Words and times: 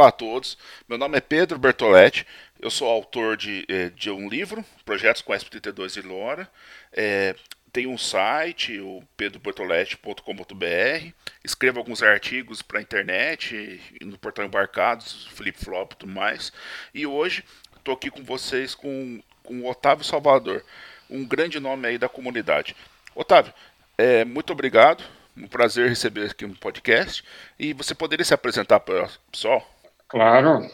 Olá 0.00 0.08
a 0.08 0.12
todos, 0.12 0.56
meu 0.88 0.96
nome 0.96 1.18
é 1.18 1.20
Pedro 1.20 1.58
Bertoletti, 1.58 2.26
eu 2.58 2.70
sou 2.70 2.88
autor 2.88 3.36
de, 3.36 3.66
eh, 3.68 3.90
de 3.90 4.10
um 4.10 4.30
livro, 4.30 4.64
Projetos 4.82 5.20
com 5.20 5.34
SP32 5.34 5.98
e 5.98 6.00
Lora, 6.00 6.50
é, 6.90 7.36
tenho 7.70 7.90
um 7.90 7.98
site, 7.98 8.80
o 8.80 9.02
pedrobertoletti.com.br, 9.14 11.12
escrevo 11.44 11.80
alguns 11.80 12.02
artigos 12.02 12.62
para 12.62 12.78
a 12.78 12.82
internet, 12.82 13.78
no 14.00 14.16
portal 14.16 14.46
Embarcados, 14.46 15.26
Flip 15.32 15.62
Flop 15.62 15.92
e 15.92 15.96
tudo 15.96 16.12
mais, 16.14 16.50
e 16.94 17.06
hoje 17.06 17.44
estou 17.76 17.92
aqui 17.92 18.10
com 18.10 18.24
vocês 18.24 18.74
com, 18.74 19.22
com 19.42 19.60
o 19.60 19.68
Otávio 19.68 20.02
Salvador, 20.02 20.64
um 21.10 21.26
grande 21.26 21.60
nome 21.60 21.86
aí 21.86 21.98
da 21.98 22.08
comunidade. 22.08 22.74
Otávio, 23.14 23.52
é, 23.98 24.24
muito 24.24 24.50
obrigado, 24.50 25.04
um 25.36 25.46
prazer 25.46 25.90
receber 25.90 26.30
aqui 26.30 26.46
no 26.46 26.56
podcast, 26.56 27.22
e 27.58 27.74
você 27.74 27.94
poderia 27.94 28.24
se 28.24 28.32
apresentar 28.32 28.80
para 28.80 29.04
o 29.04 29.30
pessoal? 29.30 29.79
Claro. 30.10 30.68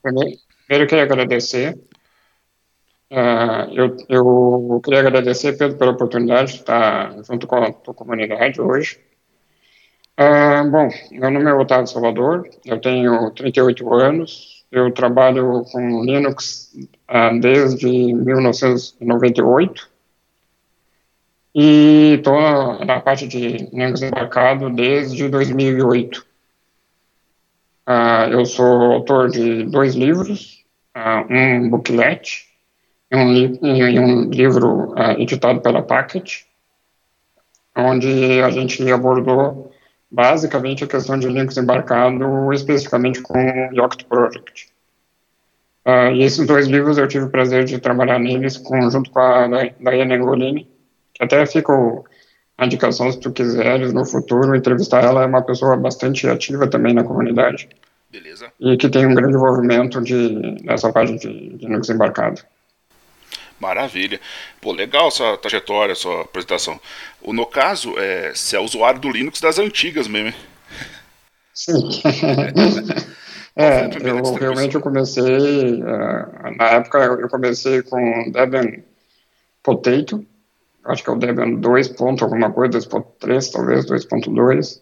Primeiro, 0.00 0.38
eu 0.70 0.86
queria 0.86 1.02
agradecer. 1.02 1.76
Uh, 3.10 3.66
eu, 3.72 3.96
eu 4.08 4.80
queria 4.82 5.00
agradecer 5.00 5.56
Pedro 5.58 5.76
pela 5.76 5.92
oportunidade 5.92 6.52
de 6.52 6.58
estar 6.58 7.12
junto 7.24 7.46
com 7.46 7.56
a 7.56 7.72
tua 7.72 7.94
comunidade 7.94 8.60
hoje. 8.60 9.00
Uh, 10.18 10.70
bom, 10.70 10.88
meu 11.12 11.30
nome 11.30 11.50
é 11.50 11.54
Otávio 11.54 11.86
Salvador, 11.86 12.48
eu 12.64 12.80
tenho 12.80 13.30
38 13.32 13.92
anos, 13.92 14.64
eu 14.72 14.90
trabalho 14.90 15.62
com 15.70 16.04
Linux 16.04 16.72
uh, 17.10 17.38
desde 17.38 17.86
1998 18.14 19.88
e 21.54 22.14
estou 22.14 22.84
na 22.84 23.00
parte 23.00 23.28
de 23.28 23.68
Linux 23.72 24.02
embarcado 24.02 24.70
desde 24.70 25.28
2008. 25.28 26.25
Uh, 27.88 28.32
eu 28.32 28.44
sou 28.44 28.94
autor 28.94 29.30
de 29.30 29.62
dois 29.62 29.94
livros, 29.94 30.64
uh, 30.96 31.32
um 31.32 31.70
booklet 31.70 32.44
e 33.12 33.16
um, 33.16 33.32
li 33.32 33.60
e 33.62 34.00
um 34.00 34.28
livro 34.28 34.92
uh, 34.94 35.12
editado 35.20 35.60
pela 35.60 35.82
Packet, 35.82 36.42
onde 37.76 38.40
a 38.40 38.50
gente 38.50 38.90
abordou 38.90 39.70
basicamente 40.10 40.82
a 40.82 40.88
questão 40.88 41.16
de 41.16 41.28
links 41.28 41.56
embarcado, 41.56 42.52
especificamente 42.52 43.22
com 43.22 43.38
o 43.38 43.72
Yoct 43.72 44.04
Project. 44.06 44.68
e 46.12 46.22
esses 46.22 46.44
dois 46.44 46.66
livros 46.66 46.98
eu 46.98 47.06
tive 47.06 47.26
o 47.26 47.30
prazer 47.30 47.64
de 47.64 47.78
trabalhar 47.78 48.18
neles 48.18 48.56
com, 48.56 48.90
junto 48.90 49.10
com 49.10 49.20
a 49.20 49.46
Diana 49.46 50.16
Angolini, 50.16 50.68
que 51.14 51.22
até 51.22 51.46
fico 51.46 52.04
a 52.58 52.64
indicação 52.64 53.10
se 53.12 53.20
tu 53.20 53.30
quiseres 53.30 53.92
no 53.92 54.04
futuro 54.04 54.56
entrevistar 54.56 55.04
ela, 55.04 55.22
é 55.22 55.26
uma 55.26 55.42
pessoa 55.42 55.76
bastante 55.76 56.26
ativa 56.26 56.66
também 56.66 56.94
na 56.94 57.04
comunidade. 57.04 57.68
Beleza. 58.10 58.50
E 58.58 58.76
que 58.76 58.88
tem 58.88 59.06
um 59.06 59.14
grande 59.14 59.34
envolvimento 59.34 60.00
de, 60.00 60.62
nessa 60.64 60.90
parte 60.92 61.18
de, 61.18 61.56
de 61.56 61.66
Linux 61.66 61.90
embarcado. 61.90 62.42
Maravilha. 63.60 64.20
Pô, 64.60 64.72
legal 64.72 65.10
sua 65.10 65.36
trajetória, 65.36 65.94
sua 65.94 66.22
apresentação. 66.22 66.80
O, 67.22 67.32
no 67.32 67.46
caso, 67.46 67.98
é, 67.98 68.32
você 68.34 68.56
é 68.56 68.60
usuário 68.60 69.00
do 69.00 69.10
Linux 69.10 69.40
das 69.40 69.58
antigas 69.58 70.06
mesmo, 70.06 70.28
hein? 70.28 70.34
Sim. 71.54 71.88
é, 73.56 73.86
eu 74.02 74.34
realmente 74.34 74.74
eu 74.74 74.80
comecei, 74.80 75.82
uh, 75.82 76.56
na 76.56 76.68
época 76.70 76.98
eu 76.98 77.28
comecei 77.28 77.82
com 77.82 78.30
Debian 78.30 78.82
Potato, 79.62 80.24
acho 80.88 81.02
que 81.02 81.10
é 81.10 81.12
o 81.12 81.16
Debian 81.16 81.52
2. 81.52 81.88
Ponto, 81.88 82.24
alguma 82.24 82.50
coisa, 82.52 82.78
2.3, 82.78 83.52
talvez 83.52 83.86
2.2. 83.86 84.80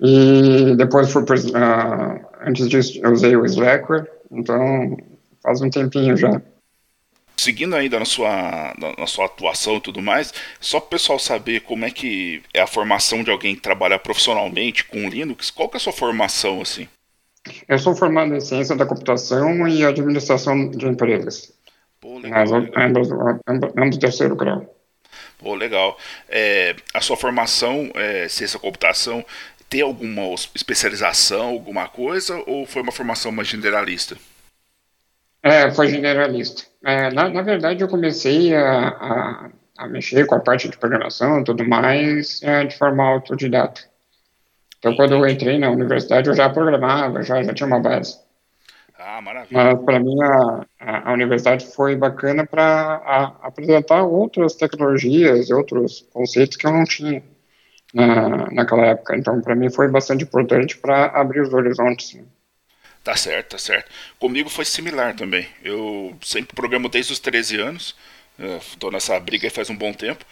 E 0.00 0.74
depois 0.76 1.12
fui. 1.12 1.22
Uh, 1.22 2.26
antes 2.44 2.68
disso, 2.68 2.98
eu 3.02 3.12
usei 3.12 3.36
o 3.36 3.44
Slackware, 3.44 4.06
então 4.30 4.96
faz 5.42 5.60
um 5.60 5.70
tempinho 5.70 6.16
já. 6.16 6.42
Seguindo 7.36 7.74
ainda 7.74 7.98
na 7.98 8.04
sua, 8.04 8.74
na 8.98 9.06
sua 9.06 9.26
atuação 9.26 9.76
e 9.76 9.80
tudo 9.80 10.00
mais, 10.00 10.32
só 10.60 10.78
para 10.78 10.86
o 10.86 10.90
pessoal 10.90 11.18
saber 11.18 11.60
como 11.60 11.84
é 11.84 11.90
que 11.90 12.42
é 12.54 12.60
a 12.60 12.66
formação 12.66 13.24
de 13.24 13.30
alguém 13.30 13.54
que 13.54 13.60
trabalha 13.60 13.98
profissionalmente 13.98 14.84
com 14.84 15.08
Linux, 15.08 15.50
qual 15.50 15.68
que 15.68 15.76
é 15.76 15.78
a 15.78 15.80
sua 15.80 15.92
formação 15.92 16.60
assim? 16.60 16.86
Eu 17.66 17.78
sou 17.78 17.96
formado 17.96 18.34
em 18.34 18.40
ciência 18.40 18.76
da 18.76 18.86
computação 18.86 19.66
e 19.66 19.84
administração 19.84 20.70
de 20.70 20.86
empresas. 20.86 21.52
Pô, 22.00 22.18
legal, 22.18 22.44
legal. 22.44 22.70
Ambos, 22.76 23.08
ambos, 23.48 23.70
ambos 23.76 23.98
terceiro 23.98 24.36
grau. 24.36 24.81
Pô, 25.42 25.54
legal. 25.54 25.98
É, 26.28 26.76
a 26.94 27.00
sua 27.00 27.16
formação, 27.16 27.90
é, 27.94 28.28
ciência 28.28 28.58
da 28.58 28.62
computação, 28.62 29.24
tem 29.68 29.80
alguma 29.80 30.34
especialização, 30.54 31.48
alguma 31.48 31.88
coisa, 31.88 32.42
ou 32.46 32.64
foi 32.66 32.82
uma 32.82 32.92
formação 32.92 33.32
mais 33.32 33.48
generalista? 33.48 34.16
É, 35.42 35.70
foi 35.72 35.88
generalista. 35.88 36.64
É, 36.84 37.10
na, 37.10 37.28
na, 37.28 37.42
verdade, 37.42 37.82
eu 37.82 37.88
comecei 37.88 38.54
a, 38.54 38.88
a, 38.88 39.50
a, 39.78 39.88
mexer 39.88 40.26
com 40.26 40.36
a 40.36 40.40
parte 40.40 40.68
de 40.68 40.76
programação 40.76 41.40
e 41.40 41.44
tudo 41.44 41.64
mais 41.64 42.40
é, 42.42 42.64
de 42.64 42.76
forma 42.76 43.02
autodidata. 43.02 43.80
Então, 44.78 44.94
quando 44.94 45.14
eu 45.14 45.26
entrei 45.26 45.58
na 45.58 45.70
universidade, 45.70 46.28
eu 46.28 46.34
já 46.34 46.48
programava, 46.50 47.22
já, 47.22 47.42
já 47.42 47.52
tinha 47.54 47.66
uma 47.66 47.80
base. 47.80 48.18
Ah, 49.04 49.20
maravilha. 49.20 49.64
Mas 49.64 49.84
para 49.84 49.98
mim 49.98 50.16
a, 50.22 50.66
a, 51.08 51.12
universidade 51.12 51.66
foi 51.74 51.96
bacana 51.96 52.46
para 52.46 53.36
apresentar 53.42 54.04
outras 54.04 54.54
tecnologias 54.54 55.48
e 55.48 55.54
outros 55.54 56.06
conceitos 56.12 56.56
que 56.56 56.66
eu 56.66 56.72
não 56.72 56.84
tinha 56.84 57.22
na, 57.92 58.48
naquela 58.52 58.86
época. 58.86 59.16
Então, 59.16 59.40
para 59.40 59.56
mim 59.56 59.70
foi 59.70 59.88
bastante 59.88 60.22
importante 60.22 60.78
para 60.78 61.06
abrir 61.06 61.40
os 61.40 61.52
horizontes. 61.52 62.14
Né? 62.14 62.22
Tá 63.02 63.16
certo, 63.16 63.50
tá 63.50 63.58
certo. 63.58 63.90
Comigo 64.20 64.48
foi 64.48 64.64
similar 64.64 65.16
também. 65.16 65.48
Eu 65.64 66.16
sempre 66.22 66.54
programo 66.54 66.88
desde 66.88 67.12
os 67.12 67.18
13 67.18 67.60
anos. 67.60 67.96
Estou 68.38 68.92
nessa 68.92 69.18
briga 69.18 69.50
faz 69.50 69.68
um 69.68 69.76
bom 69.76 69.92
tempo. 69.92 70.24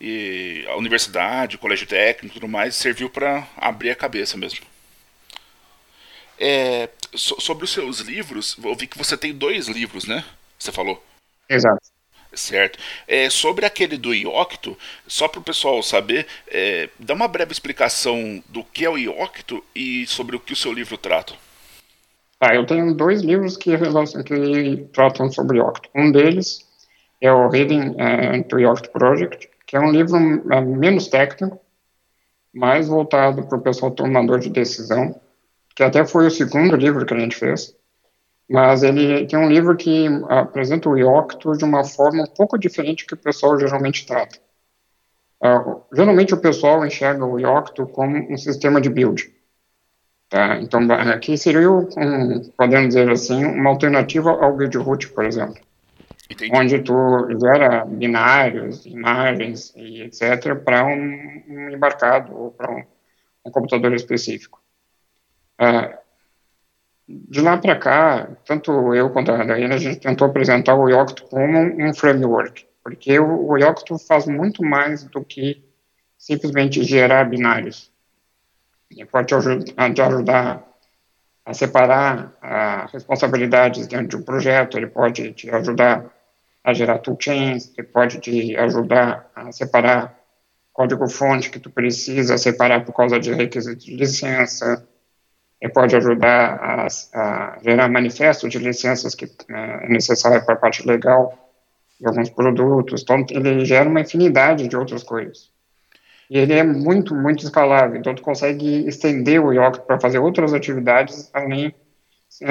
E 0.00 0.64
a 0.68 0.76
universidade, 0.76 1.56
o 1.56 1.58
colégio 1.58 1.88
técnico 1.88 2.36
e 2.36 2.40
tudo 2.40 2.48
mais 2.48 2.76
serviu 2.76 3.10
para 3.10 3.46
abrir 3.56 3.90
a 3.90 3.96
cabeça 3.96 4.36
mesmo. 4.36 4.71
É, 6.44 6.88
so, 7.14 7.40
sobre 7.40 7.64
os 7.64 7.72
seus 7.72 8.00
livros, 8.00 8.56
eu 8.64 8.74
vi 8.74 8.88
que 8.88 8.98
você 8.98 9.16
tem 9.16 9.32
dois 9.32 9.68
livros, 9.68 10.08
né? 10.08 10.24
Você 10.58 10.72
falou. 10.72 11.00
Exato. 11.48 11.80
Certo. 12.34 12.80
É, 13.06 13.30
sobre 13.30 13.64
aquele 13.64 13.96
do 13.96 14.12
Iocto, 14.12 14.76
só 15.06 15.28
para 15.28 15.38
o 15.38 15.44
pessoal 15.44 15.80
saber, 15.84 16.26
é, 16.48 16.88
dá 16.98 17.14
uma 17.14 17.28
breve 17.28 17.52
explicação 17.52 18.42
do 18.48 18.64
que 18.64 18.84
é 18.84 18.90
o 18.90 18.98
Iocto 18.98 19.62
e 19.72 20.04
sobre 20.08 20.34
o 20.34 20.40
que 20.40 20.52
o 20.52 20.56
seu 20.56 20.72
livro 20.72 20.98
trata. 20.98 21.34
Tá, 22.40 22.56
eu 22.56 22.66
tenho 22.66 22.92
dois 22.92 23.22
livros 23.22 23.56
que, 23.56 23.70
que 24.24 24.88
tratam 24.92 25.30
sobre 25.30 25.58
Iocto. 25.58 25.88
Um 25.94 26.10
deles 26.10 26.66
é 27.20 27.30
o 27.30 27.48
Reading 27.48 27.90
uh, 27.90 28.42
to 28.48 28.58
Iocto 28.58 28.90
Project, 28.90 29.48
que 29.64 29.76
é 29.76 29.80
um 29.80 29.92
livro 29.92 30.16
uh, 30.16 30.76
menos 30.76 31.06
técnico, 31.06 31.60
mais 32.52 32.88
voltado 32.88 33.44
para 33.44 33.58
o 33.58 33.62
pessoal 33.62 33.92
tomador 33.92 34.40
de 34.40 34.50
decisão 34.50 35.20
que 35.74 35.82
até 35.82 36.04
foi 36.04 36.26
o 36.26 36.30
segundo 36.30 36.76
livro 36.76 37.04
que 37.06 37.14
a 37.14 37.18
gente 37.18 37.36
fez, 37.36 37.74
mas 38.48 38.82
ele 38.82 39.26
tem 39.26 39.38
um 39.38 39.48
livro 39.48 39.76
que 39.76 40.06
apresenta 40.28 40.88
o 40.88 40.96
Iocto 40.96 41.56
de 41.56 41.64
uma 41.64 41.84
forma 41.84 42.24
um 42.24 42.34
pouco 42.34 42.58
diferente 42.58 43.06
que 43.06 43.14
o 43.14 43.16
pessoal 43.18 43.58
geralmente 43.58 44.06
trata. 44.06 44.38
Uh, 45.42 45.82
geralmente 45.92 46.34
o 46.34 46.40
pessoal 46.40 46.84
enxerga 46.86 47.24
o 47.24 47.38
Iocto 47.38 47.86
como 47.86 48.16
um 48.32 48.36
sistema 48.36 48.80
de 48.80 48.88
build. 48.88 49.32
Tá? 50.28 50.58
Então, 50.60 50.80
aqui 50.92 51.36
seria, 51.36 51.70
um, 51.70 52.40
podemos 52.56 52.88
dizer 52.88 53.10
assim, 53.10 53.44
uma 53.44 53.70
alternativa 53.70 54.30
ao 54.30 54.56
build 54.56 54.78
root, 54.78 55.08
por 55.10 55.24
exemplo. 55.24 55.60
Entendi. 56.30 56.56
Onde 56.56 56.78
tu 56.80 56.94
gera 57.38 57.84
binários, 57.84 58.86
imagens 58.86 59.74
e 59.76 60.02
etc. 60.02 60.54
para 60.64 60.86
um, 60.86 61.42
um 61.48 61.70
embarcado 61.70 62.34
ou 62.34 62.50
para 62.50 62.70
um, 62.70 62.82
um 63.44 63.50
computador 63.50 63.92
específico. 63.92 64.61
Ah, 65.64 65.96
de 67.06 67.40
lá 67.40 67.56
para 67.56 67.78
cá, 67.78 68.28
tanto 68.44 68.92
eu 68.96 69.10
quanto 69.10 69.30
a 69.30 69.44
Daiane, 69.44 69.74
a 69.74 69.78
gente 69.78 70.00
tentou 70.00 70.26
apresentar 70.26 70.74
o 70.74 70.88
Yocto 70.88 71.22
como 71.28 71.56
um 71.56 71.94
framework, 71.94 72.66
porque 72.82 73.16
o, 73.20 73.46
o 73.48 73.56
Yocto 73.56 73.96
faz 73.96 74.26
muito 74.26 74.64
mais 74.64 75.04
do 75.04 75.24
que 75.24 75.64
simplesmente 76.18 76.82
gerar 76.82 77.30
binários. 77.30 77.92
Ele 78.90 79.06
pode 79.06 79.28
te 79.28 79.34
ajudar, 80.02 80.68
a 81.44 81.54
separar 81.54 82.88
responsabilidades 82.92 83.86
dentro 83.86 84.08
de 84.08 84.16
um 84.16 84.22
projeto, 84.22 84.76
ele 84.76 84.88
pode 84.88 85.32
te 85.32 85.48
ajudar 85.48 86.12
a 86.64 86.74
gerar 86.74 86.98
toolchains, 86.98 87.72
ele 87.78 87.86
pode 87.86 88.18
te 88.18 88.56
ajudar 88.56 89.30
a 89.32 89.52
separar 89.52 90.18
código-fonte 90.72 91.50
que 91.50 91.60
tu 91.60 91.70
precisa 91.70 92.36
separar 92.36 92.84
por 92.84 92.94
causa 92.94 93.20
de 93.20 93.32
requisitos 93.32 93.84
de 93.84 93.94
licença, 93.94 94.88
pode 95.68 95.94
ajudar 95.96 96.58
a, 96.60 96.86
a, 97.14 97.58
gerar 97.62 97.88
manifesto 97.88 98.48
de 98.48 98.58
licenças 98.58 99.14
que 99.14 99.30
é 99.48 99.88
necessário 99.88 100.44
para 100.44 100.54
a 100.54 100.58
parte 100.58 100.86
legal 100.86 101.38
de 102.00 102.06
alguns 102.06 102.30
produtos. 102.30 103.02
Então, 103.02 103.24
ele 103.30 103.64
gera 103.64 103.88
uma 103.88 104.00
infinidade 104.00 104.66
de 104.66 104.76
outras 104.76 105.02
coisas. 105.02 105.50
E 106.28 106.38
ele 106.38 106.54
é 106.54 106.64
muito, 106.64 107.14
muito 107.14 107.44
escalável. 107.44 107.96
Então, 107.96 108.14
tu 108.14 108.22
consegue 108.22 108.86
estender 108.88 109.40
o 109.40 109.52
Yocto 109.52 109.82
para 109.82 110.00
fazer 110.00 110.18
outras 110.18 110.52
atividades 110.52 111.30
além 111.32 111.74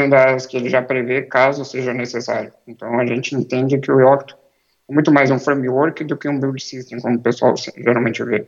das 0.10 0.46
que 0.46 0.58
ele 0.58 0.70
já 0.70 0.82
prevê 0.82 1.24
caso 1.24 1.66
seja 1.66 1.94
necessário. 1.94 2.54
Então 2.68 3.00
a 3.00 3.06
gente 3.06 3.36
entende 3.36 3.80
que 3.80 3.92
o 3.92 4.00
Yocto 4.00 4.38
é 4.90 4.94
muito 4.94 5.12
mais 5.12 5.32
um 5.32 5.40
framework 5.40 6.04
do 6.04 6.18
que 6.18 6.30
um 6.30 6.40
build 6.40 6.62
system, 6.62 7.00
como 7.00 7.18
o 7.18 7.22
pessoal 7.22 7.56
geralmente 7.78 8.24
vê. 8.24 8.46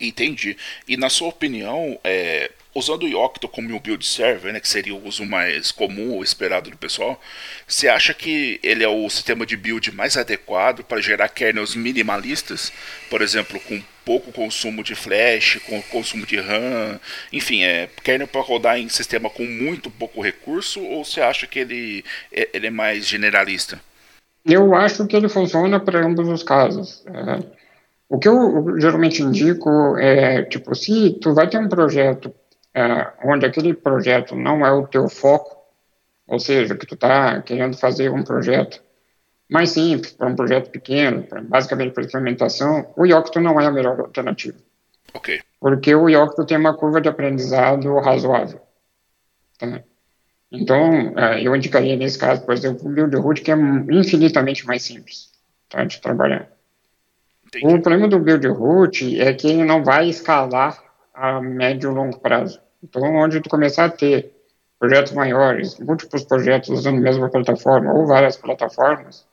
Entendi. 0.00 0.56
E 0.88 0.96
na 0.96 1.08
sua 1.08 1.28
opinião, 1.28 1.98
é, 2.02 2.50
usando 2.74 3.04
o 3.04 3.08
Yocto 3.08 3.48
como 3.48 3.74
um 3.74 3.78
build 3.78 4.04
server, 4.04 4.52
né, 4.52 4.60
que 4.60 4.68
seria 4.68 4.94
o 4.94 5.06
uso 5.06 5.24
mais 5.24 5.70
comum 5.70 6.12
ou 6.12 6.22
esperado 6.22 6.70
do 6.70 6.76
pessoal, 6.76 7.20
você 7.66 7.88
acha 7.88 8.14
que 8.14 8.58
ele 8.62 8.82
é 8.82 8.88
o 8.88 9.08
sistema 9.10 9.44
de 9.44 9.56
build 9.56 9.92
mais 9.92 10.16
adequado 10.16 10.82
para 10.82 11.00
gerar 11.00 11.28
kernels 11.28 11.74
minimalistas, 11.74 12.72
por 13.10 13.20
exemplo, 13.20 13.60
com 13.60 13.82
pouco 14.04 14.32
consumo 14.32 14.82
de 14.82 14.94
flash, 14.94 15.60
com 15.66 15.80
consumo 15.82 16.26
de 16.26 16.40
RAM, 16.40 16.98
enfim, 17.32 17.62
é 17.62 17.88
kernel 18.02 18.26
para 18.26 18.40
rodar 18.40 18.78
em 18.78 18.88
sistema 18.88 19.30
com 19.30 19.44
muito 19.44 19.90
pouco 19.90 20.20
recurso, 20.20 20.82
ou 20.82 21.04
você 21.04 21.20
acha 21.20 21.46
que 21.46 21.60
ele 21.60 22.04
é, 22.32 22.48
ele 22.52 22.66
é 22.66 22.70
mais 22.70 23.06
generalista? 23.06 23.80
Eu 24.44 24.74
acho 24.74 25.06
que 25.06 25.14
ele 25.14 25.28
funciona 25.28 25.78
para 25.78 26.04
ambos 26.04 26.28
os 26.28 26.42
casos. 26.42 27.04
É 27.06 27.62
o 28.12 28.18
que 28.18 28.28
eu 28.28 28.78
geralmente 28.78 29.22
indico 29.22 29.96
é, 29.96 30.42
tipo, 30.42 30.74
se 30.74 31.18
tu 31.18 31.32
vai 31.32 31.48
ter 31.48 31.56
um 31.56 31.66
projeto 31.66 32.30
é, 32.74 33.12
onde 33.24 33.46
aquele 33.46 33.74
projeto 33.74 34.34
não 34.34 34.64
é 34.64 34.72
o 34.72 34.86
teu 34.86 35.08
foco, 35.08 35.56
ou 36.26 36.38
seja, 36.38 36.74
que 36.74 36.86
tu 36.86 36.94
está 36.94 37.42
querendo 37.42 37.76
fazer 37.76 38.10
um 38.10 38.22
projeto 38.22 38.82
mais 39.50 39.70
simples, 39.70 40.12
para 40.12 40.28
um 40.28 40.36
projeto 40.36 40.70
pequeno, 40.70 41.24
pra, 41.24 41.42
basicamente 41.42 41.92
para 41.92 42.04
implementação, 42.04 42.92
o 42.96 43.04
Yocto 43.04 43.40
não 43.40 43.60
é 43.60 43.66
a 43.66 43.70
melhor 43.70 44.00
alternativa. 44.00 44.56
Ok. 45.12 45.40
Porque 45.60 45.94
o 45.94 46.08
Yocto 46.08 46.46
tem 46.46 46.56
uma 46.56 46.74
curva 46.74 47.00
de 47.00 47.08
aprendizado 47.08 47.98
razoável. 47.98 48.60
Tá? 49.58 49.82
Então, 50.50 51.12
é, 51.18 51.42
eu 51.46 51.54
indicaria 51.54 51.96
nesse 51.96 52.18
caso, 52.18 52.44
por 52.44 52.54
exemplo, 52.54 52.88
o 52.88 52.92
Build 52.92 53.42
que 53.42 53.50
é 53.50 53.56
infinitamente 53.90 54.66
mais 54.66 54.82
simples 54.82 55.30
tá, 55.68 55.84
de 55.84 56.00
trabalhar. 56.00 56.48
Entendi. 57.46 57.74
O 57.74 57.82
problema 57.82 58.08
do 58.08 58.18
build 58.18 59.20
é 59.20 59.34
que 59.34 59.46
ele 59.46 59.64
não 59.64 59.84
vai 59.84 60.08
escalar 60.08 60.82
a 61.14 61.40
médio 61.40 61.90
e 61.90 61.94
longo 61.94 62.18
prazo. 62.18 62.60
Então, 62.82 63.02
onde 63.16 63.40
tu 63.40 63.48
começar 63.48 63.84
a 63.84 63.90
ter 63.90 64.34
projetos 64.78 65.12
maiores, 65.12 65.78
múltiplos 65.78 66.24
projetos 66.24 66.70
usando 66.70 66.98
a 66.98 67.00
mesma 67.00 67.30
plataforma 67.30 67.92
ou 67.92 68.06
várias 68.06 68.36
plataformas, 68.36 69.26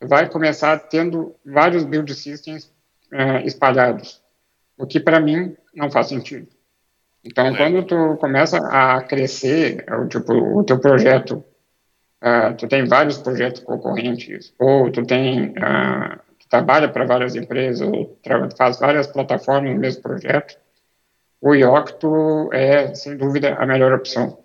vai 0.00 0.28
começar 0.28 0.78
tendo 0.88 1.34
vários 1.44 1.84
build 1.84 2.14
systems 2.14 2.72
uh, 3.12 3.44
espalhados, 3.44 4.22
o 4.78 4.86
que 4.86 5.00
para 5.00 5.20
mim 5.20 5.56
não 5.74 5.90
faz 5.90 6.08
sentido. 6.08 6.48
Então, 7.24 7.46
é. 7.46 7.56
quando 7.56 7.84
tu 7.84 8.16
começa 8.18 8.58
a 8.68 9.02
crescer, 9.02 9.84
é 9.86 10.06
tipo, 10.06 10.32
o 10.32 10.64
teu 10.64 10.78
projeto, 10.78 11.44
uh, 12.22 12.54
tu 12.56 12.66
tem 12.68 12.86
vários 12.86 13.18
projetos 13.18 13.60
concorrentes, 13.62 14.54
ou 14.58 14.90
tu 14.90 15.04
tem 15.04 15.50
uh, 15.50 16.18
trabalha 16.48 16.88
para 16.88 17.04
várias 17.04 17.34
empresas, 17.34 17.86
ou 17.86 18.18
faz 18.56 18.78
várias 18.78 19.06
plataformas 19.06 19.74
no 19.74 19.80
mesmo 19.80 20.02
projeto, 20.02 20.56
o 21.40 21.54
Yocto 21.54 22.52
é, 22.52 22.94
sem 22.94 23.16
dúvida, 23.16 23.54
a 23.54 23.66
melhor 23.66 23.92
opção. 23.92 24.38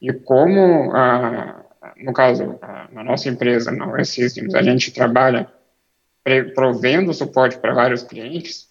E 0.00 0.12
como, 0.12 0.92
ah, 0.94 1.64
no 1.96 2.12
caso, 2.12 2.58
ah, 2.62 2.88
na 2.92 3.04
nossa 3.04 3.28
empresa, 3.28 3.70
na 3.70 3.86
OS 3.86 4.10
Systems, 4.10 4.54
a 4.54 4.62
gente 4.62 4.92
trabalha 4.92 5.48
provendo 6.54 7.14
suporte 7.14 7.56
para 7.58 7.72
vários 7.72 8.02
clientes, 8.02 8.68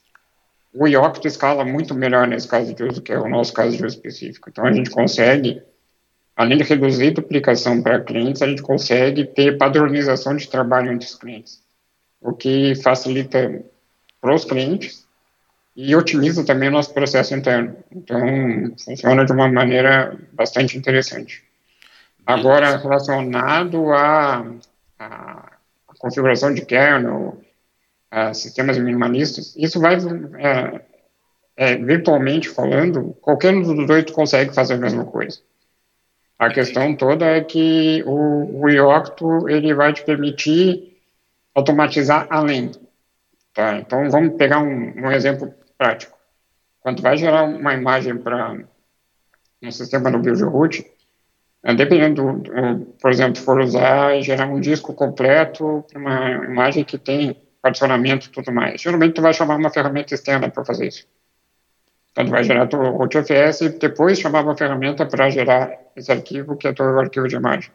o 0.73 0.87
Yocto 0.87 1.25
escala 1.25 1.63
muito 1.63 1.95
melhor 1.95 2.27
nesse 2.27 2.47
caso 2.47 2.73
de 2.73 2.83
uso, 2.83 3.01
que 3.01 3.13
é 3.13 3.17
o 3.17 3.29
nosso 3.29 3.53
caso 3.53 3.77
de 3.77 3.85
uso 3.85 3.95
específico. 3.95 4.49
Então, 4.49 4.65
a 4.65 4.73
gente 4.73 4.89
consegue, 4.89 5.61
além 6.35 6.57
de 6.57 6.65
reduzir 6.65 7.11
duplicação 7.11 7.81
para 7.81 8.01
clientes, 8.01 8.41
a 8.41 8.47
gente 8.47 8.61
consegue 8.61 9.23
ter 9.23 9.57
padronização 9.57 10.35
de 10.35 10.49
trabalho 10.49 10.91
entre 10.91 11.07
os 11.07 11.15
clientes 11.15 11.65
o 12.25 12.33
que 12.33 12.73
facilita 12.75 13.63
para 14.19 14.33
os 14.33 14.43
clientes 14.43 15.04
e 15.75 15.95
otimiza 15.95 16.45
também 16.45 16.69
o 16.69 16.71
nosso 16.71 16.93
processo 16.93 17.35
interno. 17.35 17.75
Então, 17.91 18.19
funciona 18.83 19.25
de 19.25 19.31
uma 19.31 19.47
maneira 19.51 20.17
bastante 20.31 20.77
interessante. 20.77 21.43
Agora, 22.25 22.77
relacionado 22.77 23.91
à, 23.91 24.45
à 24.97 25.51
configuração 25.99 26.53
de 26.53 26.65
kernel, 26.65 27.37
a 28.09 28.33
sistemas 28.33 28.77
minimalistas, 28.77 29.53
isso 29.57 29.79
vai, 29.79 29.97
é, 30.39 30.81
é, 31.57 31.75
virtualmente 31.75 32.47
falando, 32.47 33.15
qualquer 33.21 33.53
um 33.53 33.61
dos 33.61 33.85
dois 33.85 34.09
consegue 34.11 34.55
fazer 34.55 34.75
a 34.75 34.77
mesma 34.77 35.05
coisa. 35.05 35.39
A 36.39 36.49
questão 36.49 36.95
toda 36.95 37.25
é 37.25 37.41
que 37.41 38.03
o, 38.05 38.61
o 38.61 38.69
Yocto, 38.69 39.49
ele 39.49 39.73
vai 39.73 39.93
te 39.93 40.03
permitir 40.03 40.97
automatizar 41.53 42.27
além. 42.29 42.71
Tá? 43.53 43.77
Então, 43.77 44.09
vamos 44.09 44.35
pegar 44.35 44.59
um, 44.59 44.93
um 44.97 45.11
exemplo 45.11 45.53
prático. 45.77 46.17
Quando 46.79 47.01
vai 47.01 47.17
gerar 47.17 47.43
uma 47.43 47.73
imagem 47.73 48.17
para 48.17 48.57
um 49.61 49.71
sistema 49.71 50.09
no 50.09 50.19
BuildRoot, 50.19 50.85
é, 51.63 51.73
dependendo, 51.73 52.39
do, 52.39 52.85
por 53.01 53.09
exemplo, 53.09 53.41
for 53.41 53.59
usar 53.59 54.21
gerar 54.21 54.45
um 54.45 54.59
disco 54.59 54.93
completo 54.93 55.83
para 55.91 55.99
uma 55.99 56.45
imagem 56.45 56.83
que 56.83 56.97
tem 56.97 57.35
particionamento 57.59 58.27
e 58.27 58.29
tudo 58.29 58.51
mais. 58.51 58.79
Geralmente, 58.79 59.15
tu 59.15 59.21
vai 59.23 59.33
chamar 59.33 59.55
uma 59.55 59.71
ferramenta 59.71 60.13
externa 60.13 60.47
para 60.51 60.63
fazer 60.63 60.87
isso. 60.87 61.07
Então, 62.11 62.25
tu 62.25 62.29
vai 62.29 62.43
gerar 62.43 62.69
o 62.71 63.07
TFS 63.07 63.61
e 63.61 63.69
depois 63.69 64.19
chamar 64.19 64.43
uma 64.43 64.55
ferramenta 64.55 65.07
para 65.07 65.27
gerar 65.31 65.75
esse 65.95 66.11
arquivo, 66.11 66.55
que 66.55 66.67
é 66.67 66.73
o 66.79 66.99
arquivo 66.99 67.27
de 67.27 67.35
imagem. 67.35 67.71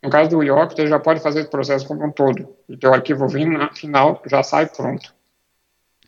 No 0.00 0.08
caso 0.08 0.30
do 0.30 0.42
Yocto, 0.44 0.80
ele 0.80 0.88
já 0.88 1.00
pode 1.00 1.20
fazer 1.20 1.40
esse 1.40 1.50
processo 1.50 1.88
como 1.88 2.06
um 2.06 2.12
todo. 2.12 2.56
E 2.68 2.76
teu 2.76 2.94
arquivo 2.94 3.26
final 3.28 4.22
já 4.26 4.44
sai 4.44 4.66
pronto. 4.66 5.12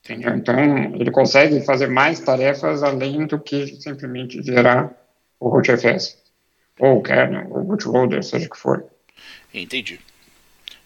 Entendeu? 0.05 0.35
Então, 0.35 0.59
ele 0.95 1.11
consegue 1.11 1.61
fazer 1.61 1.89
mais 1.89 2.21
tarefas 2.21 2.83
além 2.83 3.27
do 3.27 3.39
que 3.39 3.67
simplesmente 3.81 4.43
gerar 4.43 4.93
o 5.39 5.49
rootfs. 5.49 6.17
Ou 6.79 6.99
o 6.99 7.03
kernel, 7.03 7.49
ou 7.51 7.61
o 7.61 7.65
bootloader, 7.65 8.23
seja 8.23 8.47
o 8.47 8.51
que 8.51 8.59
for. 8.59 8.85
Entendi. 9.53 10.01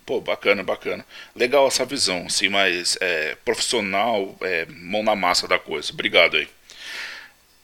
Pô, 0.07 0.21
bacana, 0.21 0.63
bacana. 0.63 1.05
Legal 1.37 1.67
essa 1.67 1.85
visão, 1.85 2.25
assim, 2.27 2.49
mais 2.49 2.97
é, 3.01 3.37
profissional, 3.45 4.35
é, 4.41 4.67
mão 4.67 5.03
na 5.03 5.15
massa 5.15 5.47
da 5.47 5.59
coisa. 5.59 5.93
Obrigado 5.93 6.37
aí. 6.37 6.49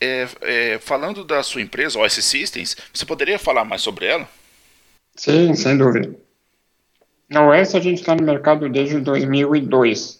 É, 0.00 0.28
é, 0.42 0.78
falando 0.78 1.24
da 1.24 1.42
sua 1.42 1.60
empresa, 1.60 1.98
OS 1.98 2.24
Systems, 2.24 2.76
você 2.92 3.04
poderia 3.04 3.38
falar 3.38 3.64
mais 3.64 3.82
sobre 3.82 4.06
ela? 4.06 4.28
Sim, 5.16 5.54
sem 5.54 5.76
dúvida. 5.76 6.14
Na 7.28 7.46
OS 7.48 7.74
a 7.74 7.80
gente 7.80 8.00
está 8.00 8.14
no 8.14 8.24
mercado 8.24 8.68
desde 8.68 9.00
2002. 9.00 10.17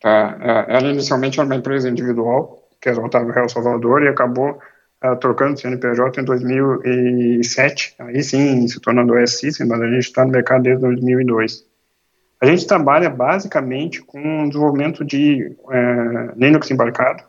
Tá? 0.00 0.38
É, 0.40 0.76
ela 0.76 0.88
inicialmente 0.90 1.38
era 1.38 1.46
uma 1.46 1.56
empresa 1.56 1.88
individual, 1.88 2.68
que 2.80 2.88
era 2.88 3.00
Otávio 3.00 3.32
Real 3.32 3.48
Salvador, 3.48 4.02
e 4.02 4.08
acabou 4.08 4.58
uh, 5.04 5.16
trocando 5.16 5.58
CNPJ 5.58 6.20
em 6.20 6.24
2007. 6.24 7.96
Aí 7.98 8.22
sim 8.22 8.66
se 8.68 8.80
tornando 8.80 9.14
System, 9.26 9.66
mas 9.66 9.80
a 9.80 9.88
gente 9.88 10.04
está 10.04 10.24
no 10.24 10.30
mercado 10.30 10.62
desde 10.62 10.82
2002. 10.82 11.66
A 12.40 12.46
gente 12.46 12.66
trabalha 12.66 13.10
basicamente 13.10 14.00
com 14.00 14.48
desenvolvimento 14.48 15.04
de 15.04 15.56
uh, 15.64 16.32
Linux 16.36 16.70
embarcado. 16.70 17.24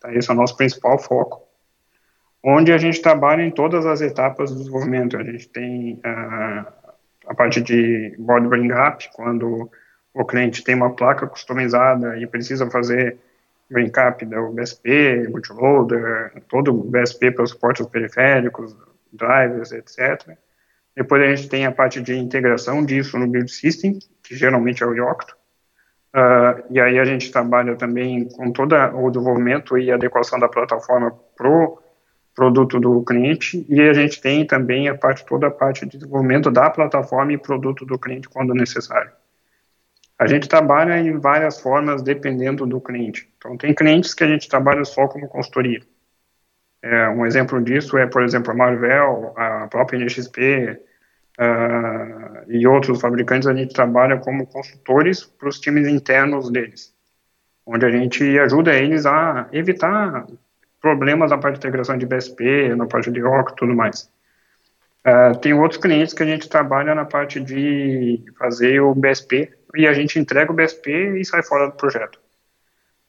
Tá? 0.00 0.12
Esse 0.12 0.30
é 0.30 0.34
o 0.34 0.36
nosso 0.36 0.56
principal 0.56 0.98
foco 0.98 1.50
onde 2.42 2.72
a 2.72 2.78
gente 2.78 3.02
trabalha 3.02 3.42
em 3.42 3.50
todas 3.50 3.86
as 3.86 4.00
etapas 4.00 4.50
do 4.50 4.58
desenvolvimento. 4.58 5.16
A 5.16 5.22
gente 5.22 5.48
tem 5.48 5.94
uh, 5.94 6.66
a 7.26 7.34
parte 7.34 7.60
de 7.60 8.14
board 8.18 8.48
bring 8.48 8.72
up, 8.72 9.08
quando 9.14 9.70
o 10.14 10.24
cliente 10.24 10.64
tem 10.64 10.74
uma 10.74 10.94
placa 10.94 11.26
customizada 11.26 12.18
e 12.18 12.26
precisa 12.26 12.70
fazer 12.70 13.18
bring 13.70 13.92
up 14.08 14.24
do 14.24 14.50
BSP, 14.50 15.28
bootloader, 15.28 16.42
todo 16.48 16.72
o 16.72 16.90
BSP 16.90 17.30
para 17.30 17.44
o 17.44 17.46
suporte 17.46 17.80
aos 17.80 17.90
periféricos, 17.90 18.76
drivers, 19.12 19.70
etc. 19.72 20.36
Depois 20.96 21.22
a 21.22 21.34
gente 21.34 21.48
tem 21.48 21.66
a 21.66 21.72
parte 21.72 22.00
de 22.00 22.16
integração 22.16 22.84
disso 22.84 23.16
no 23.16 23.28
build 23.28 23.50
system, 23.50 23.98
que 24.22 24.34
geralmente 24.34 24.82
é 24.82 24.86
o 24.86 24.92
Yocto. 24.92 25.36
Uh, 26.12 26.66
e 26.70 26.80
aí 26.80 26.98
a 26.98 27.04
gente 27.04 27.30
trabalha 27.30 27.76
também 27.76 28.28
com 28.28 28.50
todo 28.50 28.74
o 28.74 29.10
desenvolvimento 29.10 29.78
e 29.78 29.92
adequação 29.92 30.40
da 30.40 30.48
plataforma 30.48 31.12
pro 31.36 31.80
produto 32.34 32.80
do 32.80 33.02
cliente 33.04 33.64
e 33.68 33.80
a 33.80 33.92
gente 33.92 34.20
tem 34.20 34.44
também 34.44 34.88
a 34.88 34.94
parte 34.96 35.24
toda 35.24 35.46
a 35.46 35.50
parte 35.50 35.86
de 35.86 35.98
desenvolvimento 35.98 36.50
da 36.50 36.68
plataforma 36.68 37.32
e 37.32 37.38
produto 37.38 37.84
do 37.84 37.96
cliente 37.96 38.28
quando 38.28 38.54
necessário. 38.54 39.12
A 40.20 40.26
gente 40.26 40.50
trabalha 40.50 41.00
em 41.00 41.18
várias 41.18 41.58
formas 41.62 42.02
dependendo 42.02 42.66
do 42.66 42.78
cliente. 42.78 43.26
Então 43.38 43.56
tem 43.56 43.74
clientes 43.74 44.12
que 44.12 44.22
a 44.22 44.26
gente 44.26 44.50
trabalha 44.50 44.84
só 44.84 45.08
como 45.08 45.26
consultoria. 45.26 45.80
É, 46.82 47.08
um 47.08 47.24
exemplo 47.24 47.58
disso 47.62 47.96
é, 47.96 48.06
por 48.06 48.22
exemplo, 48.22 48.52
a 48.52 48.54
Marvel, 48.54 49.32
a 49.34 49.66
própria 49.68 49.98
NXP 49.98 50.78
uh, 51.38 52.50
e 52.52 52.66
outros 52.66 53.00
fabricantes. 53.00 53.48
A 53.48 53.54
gente 53.54 53.72
trabalha 53.72 54.18
como 54.18 54.46
consultores 54.46 55.24
para 55.24 55.48
os 55.48 55.58
times 55.58 55.88
internos 55.88 56.50
deles, 56.50 56.94
onde 57.64 57.86
a 57.86 57.90
gente 57.90 58.38
ajuda 58.40 58.74
eles 58.74 59.06
a 59.06 59.48
evitar 59.52 60.26
problemas 60.82 61.30
na 61.30 61.38
parte 61.38 61.54
de 61.54 61.66
integração 61.66 61.96
de 61.96 62.04
BSP, 62.04 62.74
na 62.76 62.86
parte 62.86 63.10
de 63.10 63.24
OC 63.24 63.52
e 63.52 63.56
tudo 63.56 63.74
mais. 63.74 64.12
Uh, 65.00 65.38
tem 65.40 65.54
outros 65.54 65.80
clientes 65.80 66.12
que 66.12 66.22
a 66.22 66.26
gente 66.26 66.46
trabalha 66.46 66.94
na 66.94 67.06
parte 67.06 67.40
de 67.40 68.22
fazer 68.38 68.80
o 68.80 68.94
BSP 68.94 69.58
e 69.74 69.86
a 69.86 69.92
gente 69.92 70.18
entrega 70.18 70.52
o 70.52 70.54
BSP 70.54 71.18
e 71.18 71.24
sai 71.24 71.42
fora 71.42 71.66
do 71.66 71.76
projeto. 71.76 72.18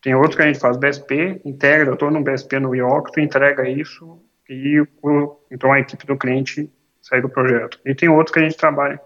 Tem 0.01 0.15
outros 0.15 0.35
que 0.35 0.41
a 0.41 0.47
gente 0.47 0.59
faz 0.59 0.77
BSP, 0.77 1.41
integra, 1.45 1.93
estou 1.93 2.09
no 2.09 2.23
BSP 2.23 2.59
no 2.59 2.75
Iocto, 2.75 3.19
entrega 3.19 3.69
isso 3.69 4.19
e 4.49 4.81
o, 5.01 5.37
então 5.51 5.71
a 5.71 5.79
equipe 5.79 6.05
do 6.05 6.17
cliente 6.17 6.69
sai 7.01 7.21
do 7.21 7.29
projeto. 7.29 7.79
E 7.85 7.93
tem 7.93 8.09
outros 8.09 8.33
que 8.33 8.39
a 8.39 8.43
gente 8.43 8.57
trabalha 8.57 8.99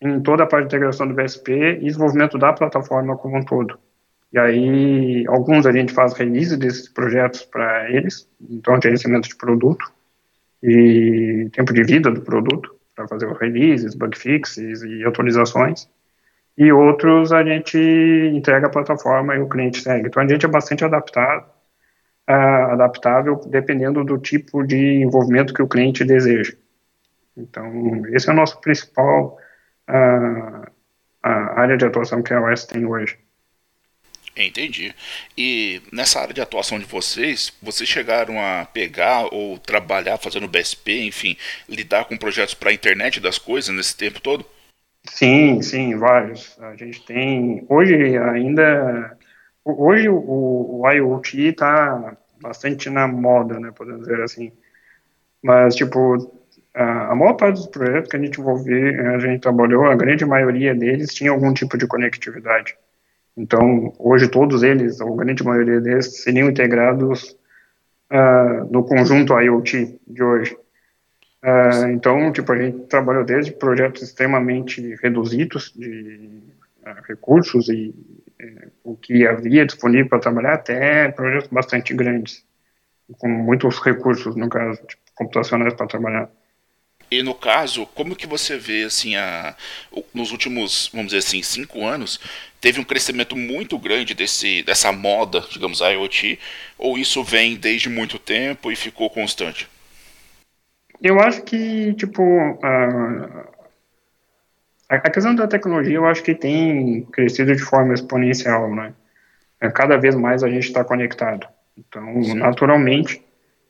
em 0.00 0.20
toda 0.20 0.42
a 0.42 0.46
parte 0.46 0.68
de 0.68 0.74
integração 0.74 1.06
do 1.06 1.14
BSP 1.14 1.52
e 1.52 1.84
desenvolvimento 1.84 2.38
da 2.38 2.52
plataforma 2.52 3.16
como 3.16 3.36
um 3.36 3.44
todo. 3.44 3.78
E 4.32 4.38
aí, 4.38 5.24
alguns 5.28 5.66
a 5.66 5.72
gente 5.72 5.92
faz 5.92 6.14
release 6.14 6.56
desses 6.56 6.88
projetos 6.88 7.44
para 7.44 7.90
eles, 7.90 8.26
então 8.50 8.80
gerenciamento 8.82 9.28
de 9.28 9.36
produto 9.36 9.92
e 10.62 11.48
tempo 11.52 11.72
de 11.72 11.84
vida 11.84 12.10
do 12.10 12.22
produto, 12.22 12.74
para 12.94 13.06
fazer 13.06 13.30
releases, 13.34 13.94
bug 13.94 14.16
fixes 14.16 14.82
e 14.82 15.04
atualizações. 15.04 15.88
E 16.56 16.70
outros 16.70 17.32
a 17.32 17.42
gente 17.42 17.78
entrega 18.34 18.66
a 18.66 18.70
plataforma 18.70 19.34
e 19.34 19.40
o 19.40 19.48
cliente 19.48 19.80
segue. 19.80 20.08
Então 20.08 20.22
a 20.22 20.28
gente 20.28 20.44
é 20.44 20.48
bastante 20.48 20.84
adaptado, 20.84 21.46
uh, 22.28 22.72
adaptável 22.72 23.40
dependendo 23.46 24.04
do 24.04 24.18
tipo 24.18 24.62
de 24.62 25.02
envolvimento 25.02 25.54
que 25.54 25.62
o 25.62 25.68
cliente 25.68 26.04
deseja. 26.04 26.54
Então, 27.36 28.06
esse 28.08 28.28
é 28.28 28.32
o 28.32 28.36
nosso 28.36 28.60
principal 28.60 29.38
uh, 29.88 30.70
área 31.22 31.76
de 31.76 31.84
atuação 31.86 32.22
que 32.22 32.34
a 32.34 32.42
OS 32.42 32.64
tem 32.64 32.84
hoje. 32.84 33.18
Entendi. 34.34 34.94
E 35.36 35.82
nessa 35.92 36.20
área 36.20 36.32
de 36.32 36.40
atuação 36.40 36.78
de 36.78 36.86
vocês, 36.86 37.52
vocês 37.62 37.88
chegaram 37.88 38.40
a 38.40 38.64
pegar 38.64 39.26
ou 39.32 39.58
trabalhar 39.58 40.16
fazendo 40.16 40.48
BSP, 40.48 41.02
enfim, 41.04 41.36
lidar 41.68 42.06
com 42.06 42.16
projetos 42.16 42.54
para 42.54 42.70
a 42.70 42.72
internet 42.72 43.20
das 43.20 43.36
coisas 43.38 43.74
nesse 43.74 43.96
tempo 43.96 44.20
todo? 44.20 44.44
Sim, 45.04 45.62
sim, 45.62 45.96
vários. 45.96 46.58
A 46.60 46.76
gente 46.76 47.04
tem. 47.04 47.64
Hoje 47.68 48.16
ainda. 48.18 49.16
Hoje 49.64 50.08
o, 50.08 50.80
o 50.80 50.90
IoT 50.90 51.48
está 51.48 52.16
bastante 52.40 52.90
na 52.90 53.06
moda, 53.06 53.58
né, 53.60 53.70
podemos 53.74 54.02
dizer 54.02 54.20
assim. 54.22 54.52
Mas, 55.42 55.76
tipo, 55.76 56.16
a, 56.74 57.12
a 57.12 57.14
maior 57.14 57.34
parte 57.34 57.56
dos 57.56 57.66
projetos 57.68 58.10
que 58.10 58.16
a 58.16 58.20
gente 58.20 58.40
envolveu, 58.40 59.14
a 59.14 59.18
gente 59.18 59.40
trabalhou, 59.40 59.84
a 59.86 59.94
grande 59.94 60.24
maioria 60.24 60.74
deles 60.74 61.14
tinha 61.14 61.30
algum 61.30 61.52
tipo 61.54 61.78
de 61.78 61.86
conectividade. 61.86 62.76
Então, 63.36 63.92
hoje 63.98 64.28
todos 64.28 64.62
eles, 64.62 65.00
a 65.00 65.04
grande 65.10 65.44
maioria 65.44 65.80
deles, 65.80 66.22
seriam 66.22 66.50
integrados 66.50 67.36
uh, 68.12 68.70
no 68.70 68.84
conjunto 68.84 69.38
IoT 69.38 70.00
de 70.06 70.22
hoje. 70.22 70.56
Uh, 71.44 71.88
então, 71.90 72.32
tipo, 72.32 72.52
a 72.52 72.56
gente 72.56 72.86
trabalhou 72.86 73.24
desde 73.24 73.50
projetos 73.50 74.02
extremamente 74.02 74.94
reduzidos 75.02 75.72
de 75.74 76.40
uh, 76.86 77.02
recursos 77.08 77.68
e 77.68 77.88
uh, 78.40 78.70
o 78.84 78.96
que 78.96 79.26
havia 79.26 79.66
disponível 79.66 80.08
para 80.08 80.20
trabalhar 80.20 80.54
até 80.54 81.10
projetos 81.10 81.48
bastante 81.50 81.92
grandes, 81.94 82.44
com 83.18 83.28
muitos 83.28 83.80
recursos, 83.80 84.36
no 84.36 84.48
caso, 84.48 84.80
tipo, 84.86 85.02
computacionais 85.16 85.74
para 85.74 85.88
trabalhar. 85.88 86.30
E 87.10 87.22
no 87.22 87.34
caso, 87.34 87.86
como 87.86 88.16
que 88.16 88.26
você 88.26 88.56
vê 88.56 88.84
assim 88.84 89.16
a, 89.16 89.54
nos 90.14 90.30
últimos, 90.30 90.88
vamos 90.94 91.08
dizer 91.08 91.18
assim, 91.18 91.42
cinco 91.42 91.84
anos, 91.84 92.18
teve 92.60 92.80
um 92.80 92.84
crescimento 92.84 93.36
muito 93.36 93.76
grande 93.78 94.14
desse, 94.14 94.62
dessa 94.62 94.92
moda, 94.92 95.44
digamos, 95.50 95.80
IoT, 95.80 96.38
ou 96.78 96.96
isso 96.96 97.22
vem 97.22 97.56
desde 97.56 97.90
muito 97.90 98.18
tempo 98.18 98.72
e 98.72 98.76
ficou 98.76 99.10
constante? 99.10 99.68
Eu 101.02 101.18
acho 101.20 101.42
que, 101.42 101.94
tipo, 101.94 102.22
a, 102.62 103.48
a 104.88 105.10
questão 105.10 105.34
da 105.34 105.48
tecnologia, 105.48 105.96
eu 105.96 106.06
acho 106.06 106.22
que 106.22 106.34
tem 106.34 107.02
crescido 107.12 107.54
de 107.56 107.62
forma 107.62 107.92
exponencial, 107.92 108.72
né? 108.72 108.94
É, 109.60 109.68
cada 109.70 109.96
vez 109.96 110.14
mais 110.14 110.44
a 110.44 110.48
gente 110.48 110.66
está 110.66 110.84
conectado. 110.84 111.46
Então, 111.76 112.22
Sim. 112.22 112.34
naturalmente, 112.34 113.24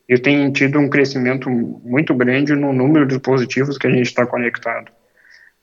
e 0.08 0.18
tem 0.18 0.52
tido 0.52 0.78
um 0.78 0.90
crescimento 0.90 1.48
muito 1.48 2.14
grande 2.14 2.54
no 2.54 2.72
número 2.72 3.06
de 3.06 3.16
dispositivos 3.16 3.78
que 3.78 3.86
a 3.86 3.90
gente 3.90 4.06
está 4.06 4.26
conectado. 4.26 4.92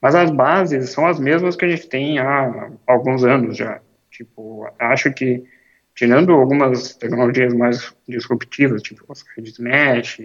Mas 0.02 0.16
as 0.16 0.32
bases 0.32 0.90
são 0.90 1.06
as 1.06 1.20
mesmas 1.20 1.56
que 1.56 1.66
a 1.66 1.70
gente 1.70 1.88
tem 1.88 2.20
há 2.20 2.72
alguns 2.88 3.24
anos 3.24 3.58
já. 3.58 3.80
Tipo, 4.10 4.68
acho 4.80 5.12
que, 5.14 5.44
tirando 5.94 6.32
algumas 6.32 6.96
tecnologias 6.96 7.54
mais 7.54 7.94
disruptivas, 8.08 8.82
tipo 8.82 9.06
as 9.12 9.24
redes 9.36 9.60
mesh, 9.60 10.20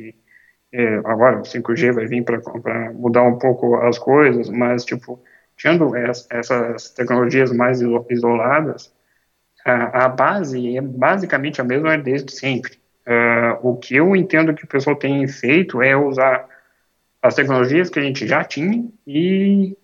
é, 0.76 0.97
agora 1.04 1.38
o 1.38 1.43
5G 1.43 1.93
vai 1.93 2.07
vir 2.07 2.25
para 2.25 2.93
mudar 2.93 3.23
um 3.23 3.38
pouco 3.38 3.76
as 3.76 3.97
coisas, 3.97 4.50
mas, 4.50 4.85
tipo, 4.85 5.23
tirando 5.57 5.93
essas 5.97 6.90
tecnologias 6.90 7.52
mais 7.52 7.81
isoladas, 8.11 8.93
a, 9.64 10.07
a 10.07 10.09
base 10.09 10.76
é 10.76 10.81
basicamente 10.81 11.61
a 11.61 11.64
mesma 11.64 11.97
desde 11.97 12.33
sempre. 12.33 12.73
Uh, 13.07 13.54
o 13.62 13.76
que 13.76 13.95
eu 13.95 14.16
entendo 14.16 14.52
que 14.52 14.64
o 14.64 14.69
pessoal 14.69 14.97
tem 14.97 15.28
feito 15.28 15.81
é 15.81 15.97
usar 15.97 16.49
as 17.23 17.37
tecnologias 17.37 17.88
que 17.88 18.00
a 18.00 18.02
gente 18.02 18.26
já 18.26 18.43
tinha 18.43 18.85
e 19.07 19.76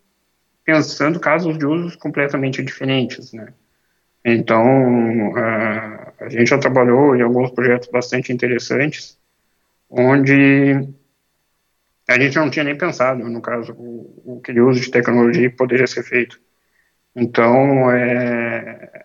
pensando 0.64 1.20
casos 1.20 1.56
de 1.56 1.66
usos 1.66 1.94
completamente 1.94 2.64
diferentes, 2.64 3.32
né? 3.32 3.52
Então, 4.24 4.64
uh, 5.30 6.12
a 6.18 6.28
gente 6.28 6.48
já 6.48 6.58
trabalhou 6.58 7.14
em 7.14 7.22
alguns 7.22 7.52
projetos 7.52 7.88
bastante 7.90 8.32
interessantes, 8.32 9.19
onde 9.90 10.88
a 12.08 12.18
gente 12.18 12.36
não 12.36 12.50
tinha 12.50 12.64
nem 12.64 12.76
pensado, 12.76 13.28
no 13.28 13.42
caso, 13.42 13.72
o, 13.72 14.36
o 14.36 14.40
que 14.40 14.58
uso 14.60 14.80
de 14.80 14.90
tecnologia 14.90 15.50
poderia 15.50 15.86
ser 15.86 16.04
feito. 16.04 16.40
Então, 17.14 17.90
é, 17.90 19.04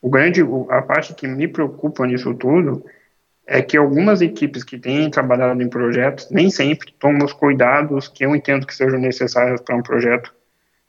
o 0.00 0.08
grande, 0.08 0.42
a 0.70 0.82
parte 0.82 1.14
que 1.14 1.26
me 1.26 1.48
preocupa 1.48 2.06
nisso 2.06 2.34
tudo 2.34 2.84
é 3.46 3.60
que 3.60 3.76
algumas 3.76 4.22
equipes 4.22 4.64
que 4.64 4.78
têm 4.78 5.10
trabalhado 5.10 5.60
em 5.60 5.68
projetos 5.68 6.30
nem 6.30 6.48
sempre 6.50 6.92
tomam 6.98 7.26
os 7.26 7.32
cuidados 7.32 8.08
que 8.08 8.24
eu 8.24 8.34
entendo 8.34 8.66
que 8.66 8.74
sejam 8.74 8.98
necessários 8.98 9.60
para 9.60 9.76
um 9.76 9.82
projeto, 9.82 10.32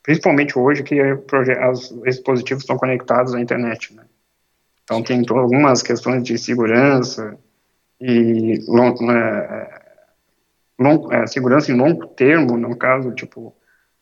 principalmente 0.02 0.58
hoje 0.58 0.82
que 0.82 1.00
os 1.02 1.94
dispositivos 2.02 2.62
estão 2.62 2.78
conectados 2.78 3.34
à 3.34 3.40
internet, 3.40 3.94
né? 3.94 4.04
Então 4.84 5.02
tem 5.02 5.22
algumas 5.28 5.82
questões 5.82 6.22
de 6.22 6.38
segurança 6.38 7.36
e 8.00 8.54
é, 8.54 9.80
long, 10.78 11.12
é, 11.12 11.26
segurança 11.26 11.72
em 11.72 11.76
longo 11.76 12.06
termo, 12.08 12.56
no 12.56 12.76
caso, 12.76 13.12
tipo 13.12 13.54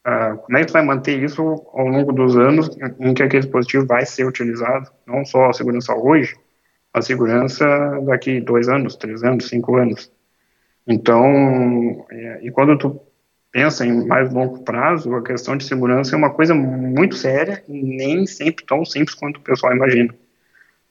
Uh, 0.07 0.37
como 0.37 0.59
é 0.59 0.65
que 0.65 0.73
vai 0.73 0.85
manter 0.85 1.23
isso 1.23 1.41
ao 1.73 1.89
longo 1.89 2.13
dos 2.13 2.37
anos 2.37 2.69
em 3.01 3.15
que 3.15 3.23
aquele 3.23 3.43
dispositivo 3.43 3.87
vai 3.87 4.05
ser 4.05 4.27
utilizado? 4.27 4.91
Não 5.07 5.25
só 5.25 5.49
a 5.49 5.53
segurança 5.55 5.95
hoje, 5.95 6.37
a 6.93 7.01
segurança 7.01 7.65
daqui 8.05 8.39
dois 8.39 8.69
anos, 8.69 8.97
três 8.97 9.25
anos, 9.25 9.49
cinco 9.49 9.77
anos. 9.77 10.13
Então, 10.87 12.07
é, 12.11 12.41
e 12.43 12.51
quando 12.51 12.77
tu 12.77 13.01
pensa 13.51 13.87
em 13.87 14.07
mais 14.07 14.31
longo 14.31 14.63
prazo, 14.63 15.15
a 15.15 15.23
questão 15.23 15.57
de 15.57 15.65
segurança 15.65 16.15
é 16.15 16.19
uma 16.19 16.35
coisa 16.35 16.55
muito 16.55 17.17
séria 17.17 17.65
e 17.67 17.83
nem 17.83 18.27
sempre 18.27 18.67
tão 18.67 18.85
simples 18.85 19.15
quanto 19.15 19.39
o 19.39 19.43
pessoal 19.43 19.75
imagina. 19.75 20.15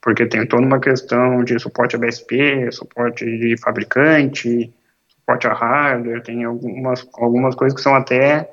Porque 0.03 0.25
tem 0.25 0.45
toda 0.45 0.65
uma 0.65 0.81
questão 0.81 1.45
de 1.45 1.57
suporte 1.57 1.95
a 1.95 1.99
BSP, 1.99 2.69
suporte 2.73 3.23
de 3.25 3.55
fabricante, 3.57 4.69
suporte 5.07 5.47
a 5.47 5.53
hardware, 5.53 6.21
tem 6.21 6.43
algumas, 6.43 7.07
algumas 7.13 7.55
coisas 7.55 7.73
que 7.73 7.81
são 7.81 7.95
até 7.95 8.51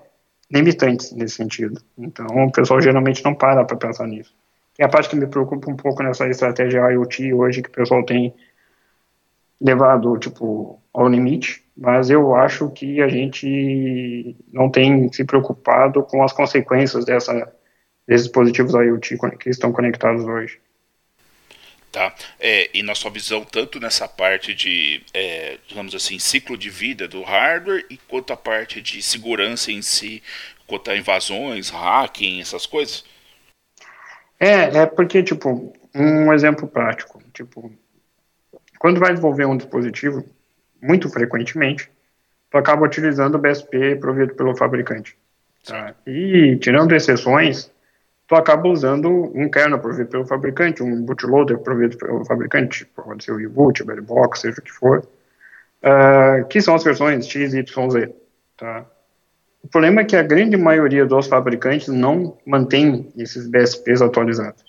limitantes 0.49 1.11
nesse 1.11 1.35
sentido. 1.35 1.83
Então, 1.99 2.25
o 2.29 2.53
pessoal 2.53 2.81
geralmente 2.81 3.25
não 3.25 3.35
para 3.35 3.65
para 3.65 3.77
pensar 3.77 4.07
nisso. 4.07 4.33
E 4.79 4.85
a 4.85 4.89
parte 4.89 5.09
que 5.09 5.17
me 5.17 5.27
preocupa 5.27 5.69
um 5.69 5.75
pouco 5.75 6.05
nessa 6.05 6.29
estratégia 6.29 6.89
IoT 6.93 7.35
hoje, 7.35 7.63
que 7.63 7.69
o 7.69 7.73
pessoal 7.73 8.05
tem 8.05 8.33
levado, 9.61 10.17
tipo, 10.19 10.81
ao 10.95 11.09
limite, 11.09 11.65
mas 11.77 12.11
eu 12.11 12.33
acho 12.37 12.71
que 12.71 13.03
a 13.03 13.09
gente 13.09 14.37
não 14.53 14.71
tem 14.71 15.13
se 15.13 15.25
preocupado 15.25 16.05
com 16.05 16.23
as 16.23 16.33
consequências 16.33 17.05
dessa, 17.05 17.53
desses 18.07 18.27
dispositivos 18.27 18.73
IoT 18.73 19.19
que 19.37 19.51
estão 19.51 19.73
conectados 19.73 20.25
hoje 20.25 20.61
tá? 21.91 22.15
É, 22.39 22.71
e 22.73 22.83
na 22.83 22.95
sua 22.95 23.11
visão, 23.11 23.45
tanto 23.45 23.81
nessa 23.81 24.09
parte 24.09 24.55
de, 24.55 25.03
é, 25.13 25.59
digamos 25.67 25.95
assim, 25.95 26.19
ciclo 26.19 26.57
de 26.57 26.71
vida 26.71 27.09
do 27.09 27.23
hardware, 27.23 27.85
e 27.91 27.97
quanto 27.97 28.33
a 28.33 28.37
parte 28.37 28.81
de 28.81 29.03
segurança 29.03 29.71
em 29.73 29.83
si, 29.83 30.23
quanto 30.67 30.91
a 30.91 30.97
invasões, 30.97 31.71
hacking, 31.71 32.41
essas 32.41 32.67
coisas? 32.67 33.05
É, 34.39 34.79
é 34.79 34.87
porque, 34.87 35.23
tipo, 35.23 35.73
um 35.95 36.33
exemplo 36.33 36.67
prático, 36.67 37.23
tipo, 37.33 37.73
quando 38.79 39.01
vai 39.01 39.11
desenvolver 39.11 39.45
um 39.45 39.57
dispositivo, 39.57 40.25
muito 40.81 41.11
frequentemente, 41.11 41.91
tu 42.51 42.57
acaba 42.57 42.87
utilizando 42.87 43.35
o 43.35 43.39
BSP 43.39 43.97
provido 43.97 44.35
pelo 44.35 44.57
fabricante. 44.57 45.17
Tá? 45.65 45.95
E, 46.07 46.57
tirando 46.57 46.95
exceções, 46.95 47.71
tu 48.31 48.37
acaba 48.37 48.69
usando 48.69 49.11
um 49.35 49.51
kernel 49.51 49.81
provido 49.81 50.09
pelo 50.09 50.25
fabricante, 50.25 50.85
um 50.85 51.03
bootloader 51.03 51.59
provido 51.59 51.99
pelo 51.99 52.25
fabricante, 52.25 52.87
pode 52.95 53.25
ser 53.25 53.33
o 53.33 53.45
U-Boot, 53.45 53.83
o 53.83 54.03
Box, 54.03 54.43
seja 54.43 54.61
o 54.61 54.63
que 54.63 54.71
for. 54.71 55.05
uh, 55.83 56.47
que 56.47 56.61
são 56.61 56.77
as 56.77 56.85
versões 56.85 57.27
X, 57.27 57.55
Y, 57.55 57.91
Z. 57.91 58.15
Tá? 58.57 58.87
O 59.65 59.67
problema 59.67 60.03
é 60.03 60.05
que 60.05 60.15
a 60.15 60.23
grande 60.23 60.57
maioria 60.57 61.05
dos 61.05 61.27
fabricantes 61.27 61.89
não 61.89 62.39
mantém 62.47 63.13
esses 63.17 63.49
BSPs 63.49 64.01
atualizados. 64.01 64.65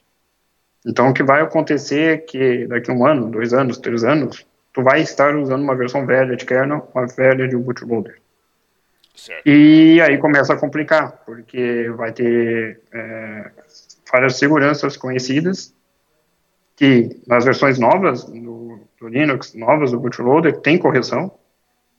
Então, 0.84 1.10
o 1.10 1.14
que 1.14 1.22
vai 1.22 1.44
acontecer 1.44 2.16
é 2.16 2.18
que 2.18 2.66
daqui 2.66 2.90
a 2.90 2.96
um 2.96 3.06
ano, 3.06 3.30
dois 3.30 3.54
anos, 3.54 3.78
três 3.78 4.04
anos, 4.04 4.44
tu 4.74 4.82
vai 4.82 5.02
estar 5.02 5.36
usando 5.36 5.62
uma 5.62 5.76
versão 5.76 6.04
velha 6.04 6.36
de 6.36 6.48
kernel, 6.48 6.90
uma 6.96 7.06
velha 7.06 7.48
de 7.48 7.56
bootloader. 7.56 8.20
Certo. 9.22 9.48
E 9.48 10.02
aí 10.02 10.18
começa 10.18 10.52
a 10.52 10.58
complicar, 10.58 11.22
porque 11.28 11.88
vai 11.96 12.12
ter 12.12 12.82
é, 12.92 13.52
falhas 14.04 14.34
de 14.34 14.40
seguranças 14.40 14.98
conhecidas, 14.98 15.76
que 16.76 17.22
nas 17.28 17.46
versões 17.46 17.78
novas 17.78 18.24
do, 18.24 18.80
do 19.00 19.08
Linux, 19.08 19.54
novas 19.54 19.92
do 19.92 20.00
bootloader, 20.00 20.58
tem 20.62 20.76
correção, 20.76 21.32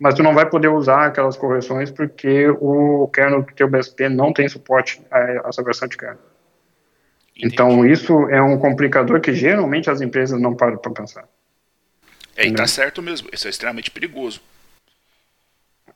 mas 0.01 0.17
tu 0.17 0.23
não 0.25 0.35
vai 0.35 0.51
poder 0.51 0.67
usar 0.67 1.07
aquelas 1.07 1.37
correções 1.37 1.93
porque 1.93 2.49
o 2.59 3.07
kernel 3.07 3.43
do 3.43 3.53
teu 3.53 3.69
BSP 3.69 4.09
não 4.09 4.33
tem 4.33 4.49
suporte 4.49 5.01
a 5.09 5.49
essa 5.49 5.63
versão 5.63 5.87
de 5.87 5.97
kernel. 5.97 6.19
Entendi. 7.37 7.55
Então, 7.55 7.87
isso 7.87 8.29
é 8.31 8.43
um 8.43 8.59
complicador 8.59 9.21
que 9.21 9.33
geralmente 9.33 9.89
as 9.89 10.01
empresas 10.01 10.41
não 10.41 10.57
param 10.57 10.77
para 10.77 10.91
pensar. 10.91 11.29
É, 12.37 12.49
e 12.49 12.53
tá 12.53 12.67
certo 12.67 13.01
mesmo. 13.01 13.29
Isso 13.33 13.47
é 13.47 13.51
extremamente 13.51 13.93
perigoso. 13.93 14.41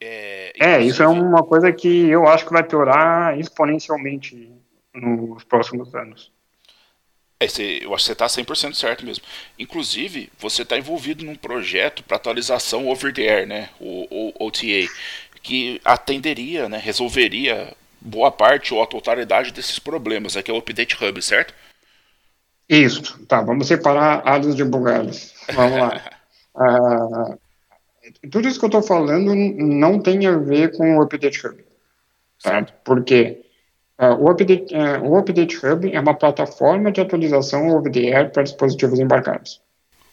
É, 0.00 0.52
é, 0.58 0.82
isso 0.82 1.02
é 1.02 1.08
uma 1.08 1.42
coisa 1.42 1.72
que 1.72 2.08
eu 2.08 2.26
acho 2.26 2.44
que 2.44 2.52
vai 2.52 2.62
piorar 2.62 3.38
exponencialmente 3.38 4.52
nos 4.94 5.44
próximos 5.44 5.94
anos. 5.94 6.32
É, 7.38 7.46
você, 7.46 7.80
eu 7.82 7.94
acho 7.94 8.04
que 8.04 8.06
você 8.06 8.12
está 8.12 8.26
100% 8.26 8.74
certo 8.74 9.04
mesmo. 9.04 9.24
Inclusive, 9.58 10.30
você 10.38 10.62
está 10.62 10.78
envolvido 10.78 11.24
num 11.24 11.36
projeto 11.36 12.02
para 12.02 12.16
atualização 12.16 12.88
over 12.88 13.12
the 13.12 13.22
air, 13.22 13.46
né? 13.46 13.68
O, 13.78 14.32
o 14.38 14.46
OTA, 14.46 14.90
que 15.42 15.80
atenderia, 15.84 16.68
né, 16.68 16.78
resolveria 16.78 17.72
boa 18.00 18.32
parte 18.32 18.74
ou 18.74 18.82
a 18.82 18.86
totalidade 18.86 19.52
desses 19.52 19.78
problemas. 19.78 20.36
Aqui 20.36 20.50
é 20.50 20.54
o 20.54 20.58
Update 20.58 20.96
Hub, 21.02 21.22
certo? 21.22 21.54
Isso. 22.68 23.24
Tá, 23.26 23.42
vamos 23.42 23.68
separar 23.68 24.26
alhos 24.26 24.56
de 24.56 24.64
bugalhos. 24.64 25.34
Vamos 25.52 25.78
lá. 25.78 26.00
uh, 26.56 27.38
tudo 28.30 28.48
isso 28.48 28.58
que 28.58 28.64
eu 28.64 28.68
estou 28.68 28.82
falando 28.82 29.34
não 29.34 30.00
tem 30.00 30.26
a 30.26 30.36
ver 30.36 30.76
com 30.76 30.98
o 30.98 31.02
Update 31.02 31.46
Hub. 31.46 31.66
Tá? 32.42 32.66
Porque 32.84 33.44
uh, 33.98 34.14
o, 34.22 34.30
update, 34.30 34.74
uh, 34.74 35.02
o 35.04 35.18
Update 35.18 35.64
Hub 35.64 35.92
é 35.92 36.00
uma 36.00 36.14
plataforma 36.14 36.92
de 36.92 37.00
atualização 37.00 37.68
over-the-air 37.76 38.30
para 38.30 38.42
dispositivos 38.42 38.98
embarcados. 38.98 39.60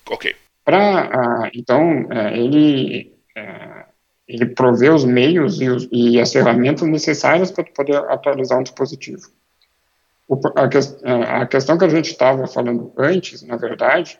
Ok. 0.09 0.35
Pra, 0.63 1.09
uh, 1.45 1.49
então, 1.53 2.07
ele, 2.31 3.13
ele 4.27 4.45
provê 4.47 4.89
os 4.89 5.03
meios 5.03 5.59
e, 5.59 5.69
os, 5.69 5.89
e 5.91 6.19
as 6.19 6.31
ferramentas 6.31 6.87
necessárias 6.87 7.51
para 7.51 7.65
poder 7.65 7.97
atualizar 7.97 8.59
um 8.59 8.63
dispositivo. 8.63 9.29
O, 10.27 10.39
a, 10.55 10.69
que, 10.69 10.77
a, 11.05 11.45
questão 11.45 11.77
que 11.77 11.83
a 11.83 11.89
gente 11.89 12.11
estava 12.11 12.47
falando 12.47 12.93
antes, 12.97 13.43
na 13.43 13.57
verdade, 13.57 14.17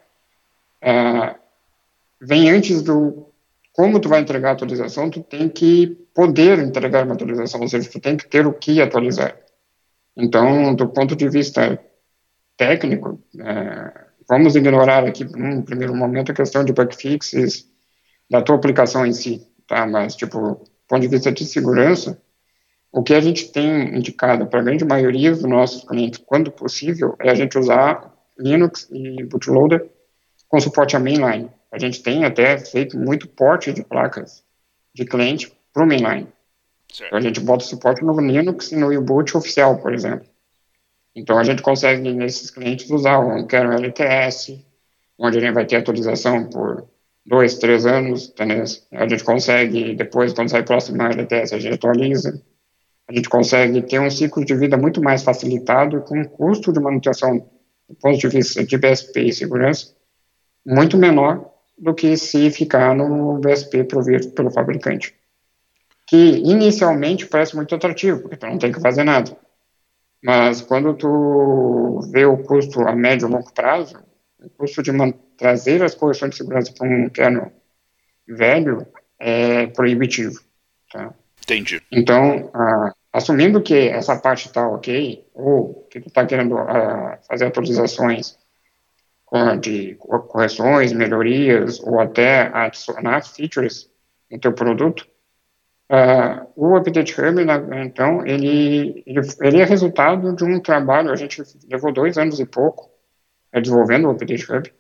vem 2.20 2.52
antes 2.52 2.82
do 2.82 3.33
como 3.74 4.00
tu 4.00 4.08
vai 4.08 4.22
entregar 4.22 4.50
a 4.50 4.54
atualização, 4.54 5.10
tu 5.10 5.22
tem 5.22 5.50
que 5.50 5.88
poder 6.14 6.60
entregar 6.60 7.06
uma 7.06 7.16
atualização, 7.16 7.60
ou 7.60 7.68
seja, 7.68 7.90
tu 7.90 8.00
tem 8.00 8.16
que 8.16 8.28
ter 8.28 8.46
o 8.46 8.54
que 8.54 8.80
atualizar. 8.80 9.36
Então, 10.16 10.76
do 10.76 10.88
ponto 10.90 11.16
de 11.16 11.28
vista 11.28 11.80
técnico, 12.56 13.20
é, 13.40 14.06
vamos 14.30 14.56
ignorar 14.56 15.04
aqui, 15.06 15.26
num 15.26 15.64
primeiro 15.64 15.96
momento, 15.96 16.32
a 16.32 16.36
questão 16.36 16.64
de 16.64 16.72
bug 16.72 16.96
fixes 16.96 17.68
da 18.30 18.42
tua 18.42 18.56
aplicação 18.56 19.06
em 19.06 19.12
si, 19.12 19.46
tá? 19.68 19.88
Mas, 19.88 20.16
tipo, 20.16 20.40
do 20.40 20.88
ponto 20.88 21.02
de 21.02 21.08
vista 21.08 21.32
de 21.32 21.44
segurança, 21.44 22.22
o 22.92 23.02
que 23.02 23.16
a 23.16 23.20
gente 23.20 23.52
tem 23.52 23.98
indicado 23.98 24.46
para 24.46 24.60
a 24.60 24.64
grande 24.64 24.86
maioria 24.86 25.32
dos 25.32 25.44
nossos 25.44 25.84
clientes, 25.84 26.22
quando 26.24 26.52
possível, 26.52 27.16
é 27.20 27.32
a 27.32 27.36
gente 27.36 27.58
usar 27.58 28.14
Linux 28.38 28.88
e 28.92 29.24
bootloader 29.24 29.90
com 30.48 30.60
suporte 30.60 30.96
a 30.96 31.00
mainline. 31.00 31.50
A 31.74 31.80
gente 31.80 32.04
tem 32.04 32.24
até 32.24 32.56
feito 32.60 32.96
muito 33.00 33.28
porte 33.28 33.74
de 33.74 33.84
placas 33.84 34.44
de 34.94 35.06
cliente 35.06 35.52
para 35.74 35.84
o 35.84 35.88
mainline. 35.88 36.28
Então, 36.94 37.18
a 37.18 37.20
gente 37.20 37.40
bota 37.40 37.64
suporte 37.64 38.04
no 38.04 38.16
Linux 38.22 38.72
e 38.72 38.76
no 38.76 38.96
U-Boot 38.96 39.36
oficial, 39.36 39.80
por 39.80 39.92
exemplo. 39.92 40.28
Então, 41.16 41.36
a 41.36 41.44
gente 41.44 41.64
consegue, 41.64 42.14
nesses 42.14 42.52
clientes, 42.52 42.92
usar 42.92 43.18
um 43.18 43.48
kernel 43.48 43.80
LTS, 43.80 44.64
onde 45.18 45.40
a 45.40 45.42
gente 45.42 45.54
vai 45.56 45.66
ter 45.66 45.78
atualização 45.78 46.48
por 46.48 46.88
dois, 47.26 47.58
três 47.58 47.88
anos, 47.88 48.30
entendeu? 48.30 48.66
A 48.92 49.08
gente 49.08 49.24
consegue, 49.24 49.96
depois, 49.96 50.32
quando 50.32 50.50
sai 50.50 50.62
próximo 50.62 51.02
LTS, 51.02 51.56
a 51.56 51.60
gente 51.60 51.74
atualiza. 51.74 52.40
A 53.08 53.14
gente 53.14 53.28
consegue 53.28 53.82
ter 53.82 54.00
um 54.00 54.12
ciclo 54.12 54.46
de 54.46 54.54
vida 54.54 54.78
muito 54.78 55.02
mais 55.02 55.24
facilitado 55.24 56.02
com 56.02 56.20
um 56.20 56.24
custo 56.24 56.72
de 56.72 56.80
manutenção, 56.80 57.50
do 57.90 57.96
ponto 57.96 58.20
de 58.20 58.28
vista 58.28 58.64
de 58.64 58.78
BSP 58.78 59.22
e 59.22 59.34
segurança, 59.34 59.96
muito 60.64 61.00
menor 61.00 61.53
do 61.78 61.94
que 61.94 62.16
se 62.18 62.50
ficar 62.52 62.96
no 62.96 63.40
BSP 63.40 63.84
provido 63.84 64.30
pelo 64.32 64.52
fabricante. 64.52 65.16
Que 66.08 66.38
inicialmente 66.38 67.26
parece 67.26 67.56
muito 67.56 67.74
atrativo, 67.74 68.22
porque 68.22 68.38
tu 68.38 68.46
não 68.46 68.58
tem 68.58 68.72
que 68.72 68.80
fazer 68.80 69.04
nada. 69.04 69.36
Mas 70.24 70.62
quando 70.62 70.94
tu 70.94 72.00
vê 72.12 72.26
o 72.26 72.38
custo 72.38 72.82
a 72.82 72.96
médio 72.96 73.28
e 73.28 73.32
longo 73.32 73.54
prazo, 73.54 73.98
o 74.40 74.50
custo 74.50 74.82
de 74.82 74.92
trazer 75.38 75.84
as 75.84 75.96
correções 75.96 76.32
de 76.32 76.38
segurança 76.38 76.74
para 76.74 76.88
um 76.88 77.10
kernel 77.10 77.52
velho 78.28 78.88
é 79.20 79.68
proibitivo. 79.68 80.40
Tá? 80.92 81.14
Entendi. 81.44 81.82
Então, 81.92 82.50
ah, 82.54 82.94
assumindo 83.12 83.62
que 83.62 83.90
essa 83.90 84.16
parte 84.16 84.48
está 84.48 84.68
ok, 84.68 85.26
ou 85.34 85.88
que 85.90 86.00
tu 86.00 86.08
está 86.08 86.26
querendo 86.26 86.58
ah, 86.58 87.20
fazer 87.28 87.46
atualizações 87.46 88.38
de 89.60 89.96
correções, 89.96 90.94
melhorias 90.94 91.80
ou 91.80 92.00
até 92.00 92.52
adicionar 92.54 93.26
features 93.26 93.90
no 94.30 94.40
teu 94.40 94.54
produto, 94.54 95.08
uh, 95.92 96.48
o 96.56 96.76
Update 96.76 97.20
Hub, 97.20 97.42
então, 97.84 98.26
ele, 98.26 99.04
ele, 99.08 99.20
ele, 99.42 99.62
é 99.62 99.64
resultado 99.64 100.36
de 100.36 100.44
um 100.44 100.60
trabalho, 100.60 101.12
a 101.12 101.16
gente 101.16 101.42
levou 101.68 101.92
dois 101.92 102.18
anos 102.18 102.40
e 102.40 102.46
pouco 102.46 102.92
é, 103.52 103.60
desenvolvendo 103.60 104.08
o 104.08 104.12
Update 104.12 104.52
Hub, 104.52 104.72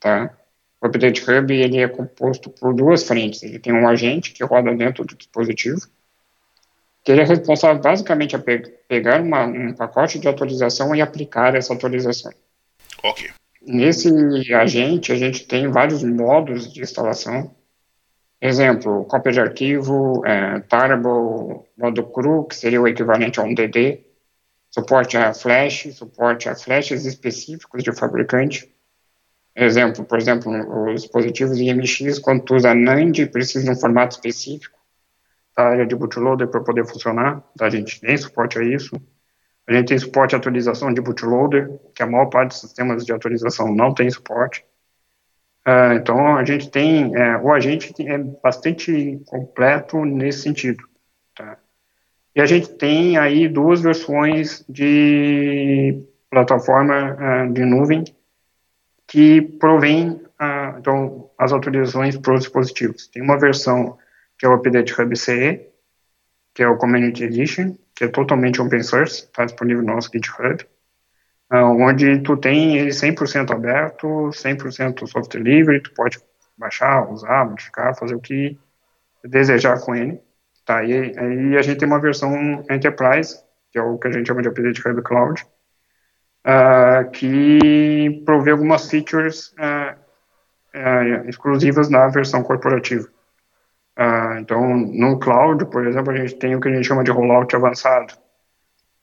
tá? 0.00 0.34
O 0.80 0.86
Update 0.86 1.30
Hub, 1.30 1.54
ele 1.54 1.78
é 1.78 1.86
composto 1.86 2.48
por 2.48 2.74
duas 2.74 3.04
frentes, 3.04 3.42
ele 3.42 3.58
tem 3.58 3.74
um 3.74 3.86
agente 3.86 4.32
que 4.32 4.42
roda 4.42 4.74
dentro 4.74 5.04
do 5.04 5.14
dispositivo, 5.14 5.80
que 7.04 7.12
ele 7.12 7.20
é 7.20 7.24
responsável 7.24 7.80
basicamente 7.82 8.34
a 8.36 8.38
pe 8.38 8.60
pegar 8.88 9.20
uma, 9.20 9.44
um 9.44 9.74
pacote 9.74 10.18
de 10.18 10.28
atualização 10.28 10.94
e 10.94 11.02
aplicar 11.02 11.54
essa 11.54 11.74
atualização. 11.74 12.32
Ok. 13.02 13.30
Nesse 13.64 14.10
agente, 14.54 15.12
a 15.12 15.16
gente 15.16 15.46
tem 15.46 15.68
vários 15.68 16.02
modos 16.02 16.72
de 16.72 16.80
instalação. 16.80 17.54
Exemplo, 18.40 19.04
cópia 19.04 19.32
de 19.32 19.40
arquivo, 19.40 20.26
é, 20.26 20.58
Tarball, 20.60 21.64
modo 21.78 22.02
cru, 22.10 22.44
que 22.44 22.56
seria 22.56 22.80
o 22.80 22.88
equivalente 22.88 23.38
a 23.38 23.44
um 23.44 23.54
DD, 23.54 24.04
suporte 24.68 25.16
a 25.16 25.32
flash, 25.32 25.94
suporte 25.94 26.48
a 26.48 26.56
flashes 26.56 27.04
específicos 27.04 27.84
de 27.84 27.92
fabricante. 27.92 28.68
Exemplo, 29.54 30.04
por 30.04 30.18
exemplo, 30.18 30.50
os 30.86 31.02
dispositivos 31.02 31.60
IMX, 31.60 32.18
quando 32.18 32.50
usa 32.52 32.74
NAND, 32.74 33.26
precisa 33.26 33.64
de 33.64 33.70
um 33.70 33.80
formato 33.80 34.16
específico 34.16 34.76
da 35.56 35.64
área 35.64 35.86
de 35.86 35.94
bootloader 35.94 36.48
para 36.48 36.62
poder 36.62 36.86
funcionar, 36.86 37.44
a 37.60 37.70
gente 37.70 38.00
tem 38.00 38.16
suporte 38.16 38.58
a 38.58 38.64
isso. 38.64 39.00
A 39.66 39.72
gente 39.72 39.88
tem 39.88 39.98
suporte 39.98 40.34
à 40.34 40.38
atualização 40.38 40.92
de 40.92 41.00
bootloader, 41.00 41.70
que 41.94 42.02
a 42.02 42.06
maior 42.06 42.26
parte 42.26 42.50
dos 42.50 42.60
sistemas 42.60 43.04
de 43.04 43.12
atualização 43.12 43.72
não 43.72 43.94
tem 43.94 44.10
suporte. 44.10 44.64
Uh, 45.66 45.94
então, 45.94 46.36
a 46.36 46.44
gente 46.44 46.70
tem, 46.70 47.14
é, 47.14 47.36
o 47.36 47.52
agente 47.52 47.94
é 48.06 48.18
bastante 48.18 49.20
completo 49.26 50.04
nesse 50.04 50.42
sentido. 50.42 50.82
Tá? 51.36 51.56
E 52.34 52.40
a 52.40 52.46
gente 52.46 52.70
tem 52.70 53.16
aí 53.16 53.48
duas 53.48 53.80
versões 53.80 54.64
de 54.68 56.02
plataforma 56.28 57.16
uh, 57.46 57.52
de 57.52 57.64
nuvem 57.64 58.04
que 59.06 59.42
provém 59.42 60.10
uh, 60.10 60.78
então, 60.78 61.30
as 61.38 61.52
atualizações 61.52 62.16
para 62.16 62.34
os 62.34 62.40
dispositivos. 62.40 63.06
Tem 63.06 63.22
uma 63.22 63.38
versão 63.38 63.96
que 64.36 64.46
é 64.46 64.48
o 64.48 64.54
Update 64.54 65.00
Hub 65.00 65.16
CE, 65.16 65.60
que 66.52 66.62
é 66.62 66.68
o 66.68 66.76
Community 66.76 67.24
Edition, 67.24 67.76
que 68.02 68.06
é 68.06 68.08
totalmente 68.08 68.60
open 68.60 68.82
source, 68.82 69.22
está 69.22 69.44
disponível 69.44 69.84
no 69.84 69.94
nosso 69.94 70.10
GitHub, 70.12 70.66
uh, 71.52 71.56
onde 71.56 72.18
tu 72.22 72.36
tem 72.36 72.76
ele 72.76 72.90
100% 72.90 73.52
aberto, 73.52 74.06
100% 74.32 75.06
software 75.06 75.40
livre, 75.40 75.80
tu 75.80 75.94
pode 75.94 76.18
baixar, 76.58 77.08
usar, 77.08 77.48
modificar, 77.48 77.96
fazer 77.96 78.16
o 78.16 78.20
que 78.20 78.58
desejar 79.24 79.80
com 79.80 79.94
ele. 79.94 80.20
Tá, 80.64 80.82
e 80.82 80.92
aí 81.16 81.56
a 81.56 81.62
gente 81.62 81.78
tem 81.78 81.86
uma 81.86 82.00
versão 82.00 82.64
Enterprise, 82.68 83.36
que 83.70 83.78
é 83.78 83.82
o 83.82 83.96
que 83.98 84.08
a 84.08 84.10
gente 84.10 84.26
chama 84.26 84.42
de 84.42 84.48
Update 84.48 84.88
Hub 84.88 85.02
Cloud, 85.02 85.46
uh, 86.44 87.08
que 87.12 88.20
provê 88.24 88.50
algumas 88.50 88.90
features 88.90 89.54
uh, 89.58 91.28
exclusivas 91.28 91.88
na 91.88 92.08
versão 92.08 92.42
corporativa. 92.42 93.08
Tá? 94.32 94.40
Então, 94.40 94.76
no 94.76 95.18
cloud, 95.18 95.66
por 95.66 95.86
exemplo, 95.86 96.12
a 96.12 96.16
gente 96.16 96.36
tem 96.36 96.54
o 96.54 96.60
que 96.60 96.68
a 96.68 96.74
gente 96.74 96.86
chama 96.86 97.04
de 97.04 97.10
rollout 97.10 97.54
avançado, 97.54 98.14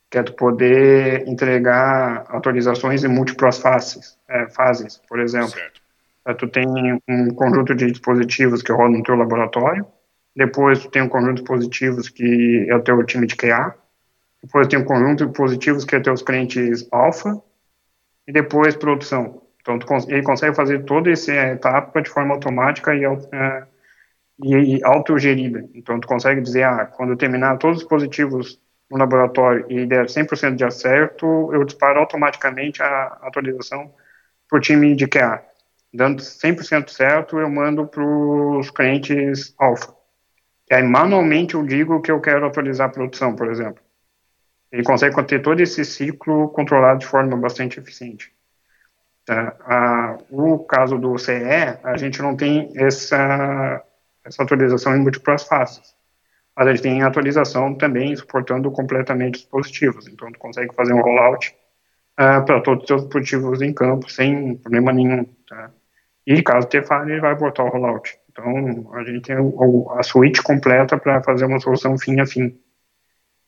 que 0.09 0.17
é 0.17 0.23
tu 0.23 0.33
poder 0.33 1.27
entregar 1.27 2.25
atualizações 2.29 3.03
em 3.03 3.07
múltiplas 3.07 3.59
fases, 3.59 4.17
é, 4.27 4.47
fases 4.49 4.99
por 5.07 5.19
exemplo. 5.19 5.49
Certo. 5.49 5.81
É, 6.25 6.33
tu 6.33 6.47
tem 6.47 6.65
um 7.07 7.29
conjunto 7.33 7.75
de 7.75 7.91
dispositivos 7.91 8.61
que 8.61 8.71
roda 8.71 8.97
no 8.97 9.03
teu 9.03 9.15
laboratório, 9.15 9.85
depois 10.35 10.79
tu 10.79 10.89
tem 10.89 11.01
um 11.01 11.09
conjunto 11.09 11.35
de 11.35 11.41
dispositivos 11.41 12.09
que 12.09 12.67
é 12.69 12.75
o 12.75 12.81
teu 12.81 13.03
time 13.05 13.27
de 13.27 13.35
QA, 13.35 13.75
depois 14.41 14.67
tem 14.67 14.79
um 14.79 14.85
conjunto 14.85 15.25
de 15.25 15.29
dispositivos 15.29 15.85
que 15.85 15.95
é 15.95 15.99
teus 15.99 16.21
clientes 16.21 16.87
alfa, 16.91 17.41
e 18.27 18.31
depois 18.31 18.75
produção. 18.75 19.41
Então, 19.61 19.77
tu, 19.79 19.87
ele 20.07 20.23
consegue 20.23 20.55
fazer 20.55 20.83
toda 20.85 21.11
essa 21.11 21.33
etapa 21.33 22.01
de 22.01 22.09
forma 22.09 22.35
automática 22.35 22.95
e, 22.95 23.03
é, 23.03 23.63
e, 24.43 24.83
autogerida. 24.83 25.67
Então, 25.73 25.99
tu 25.99 26.07
consegue 26.07 26.41
dizer, 26.41 26.63
ah, 26.63 26.85
quando 26.85 27.11
eu 27.11 27.17
terminar 27.17 27.57
todos 27.57 27.77
os 27.77 27.83
dispositivos 27.83 28.59
no 28.89 28.97
laboratório 28.97 29.65
e 29.69 29.85
der 29.85 30.05
100% 30.05 30.55
de 30.55 30.63
acerto, 30.63 31.53
eu 31.53 31.63
disparo 31.63 31.99
automaticamente 31.99 32.81
a 32.81 33.17
atualização 33.21 33.93
para 34.47 34.57
o 34.57 34.61
time 34.61 34.95
de 34.95 35.07
QA. 35.07 35.43
Dando 35.93 36.21
100% 36.21 36.89
certo, 36.89 37.39
eu 37.39 37.49
mando 37.49 37.87
para 37.87 38.03
os 38.03 38.69
clientes 38.71 39.53
alfa. 39.57 39.93
E 40.69 40.75
aí, 40.75 40.83
manualmente, 40.83 41.55
eu 41.55 41.63
digo 41.63 42.01
que 42.01 42.11
eu 42.11 42.21
quero 42.21 42.45
atualizar 42.45 42.87
a 42.87 42.91
produção, 42.91 43.35
por 43.35 43.49
exemplo. 43.49 43.81
Ele 44.71 44.83
consegue 44.83 45.21
ter 45.23 45.41
todo 45.41 45.59
esse 45.59 45.83
ciclo 45.83 46.49
controlado 46.49 46.99
de 46.99 47.07
forma 47.07 47.35
bastante 47.35 47.79
eficiente. 47.79 48.31
Tá? 49.25 49.55
Ah, 49.61 50.17
o 50.29 50.59
caso 50.59 50.97
do 50.97 51.17
CE, 51.17 51.33
a 51.83 51.97
gente 51.97 52.21
não 52.21 52.35
tem 52.35 52.71
essa, 52.75 53.83
essa 54.25 54.43
atualização 54.43 54.95
em 54.95 54.99
múltiplas 54.99 55.43
faces. 55.43 55.95
Mas 56.55 56.67
a 56.67 56.71
gente 56.71 56.81
tem 56.81 57.01
atualização 57.01 57.73
também 57.75 58.15
suportando 58.15 58.69
completamente 58.71 59.37
os 59.37 59.41
dispositivos. 59.41 60.07
Então, 60.07 60.31
tu 60.31 60.39
consegue 60.39 60.73
fazer 60.75 60.93
um 60.93 61.01
rollout 61.01 61.55
ah, 62.17 62.41
para 62.41 62.59
todos 62.61 62.83
os 62.83 62.87
seus 62.87 63.01
dispositivos 63.03 63.61
em 63.61 63.73
campo 63.73 64.09
sem 64.09 64.55
problema 64.57 64.91
nenhum. 64.91 65.25
Tá? 65.47 65.71
E 66.27 66.41
caso 66.43 66.67
ter 66.67 66.85
falha, 66.85 67.11
ele 67.11 67.21
vai 67.21 67.35
botar 67.35 67.63
o 67.63 67.69
rollout. 67.69 68.17
Então, 68.29 68.93
a 68.93 69.03
gente 69.03 69.21
tem 69.21 69.35
a 69.97 70.03
suíte 70.03 70.41
completa 70.43 70.97
para 70.97 71.23
fazer 71.23 71.45
uma 71.45 71.59
solução 71.59 71.97
fim 71.97 72.19
a 72.19 72.25
fim 72.25 72.59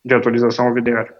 de 0.03 0.15
atualização 0.15 0.67
ao 0.67 0.73
VDR. 0.73 1.13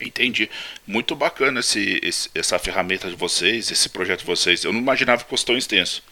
Entendi. 0.00 0.50
Muito 0.86 1.14
bacana 1.14 1.60
esse, 1.60 2.00
esse, 2.02 2.30
essa 2.34 2.58
ferramenta 2.58 3.08
de 3.08 3.16
vocês, 3.16 3.70
esse 3.70 3.88
projeto 3.88 4.20
de 4.20 4.26
vocês. 4.26 4.64
Eu 4.64 4.72
não 4.72 4.80
imaginava 4.80 5.22
que 5.22 5.30
fosse 5.30 5.46
tão 5.46 5.56
extenso. 5.56 6.02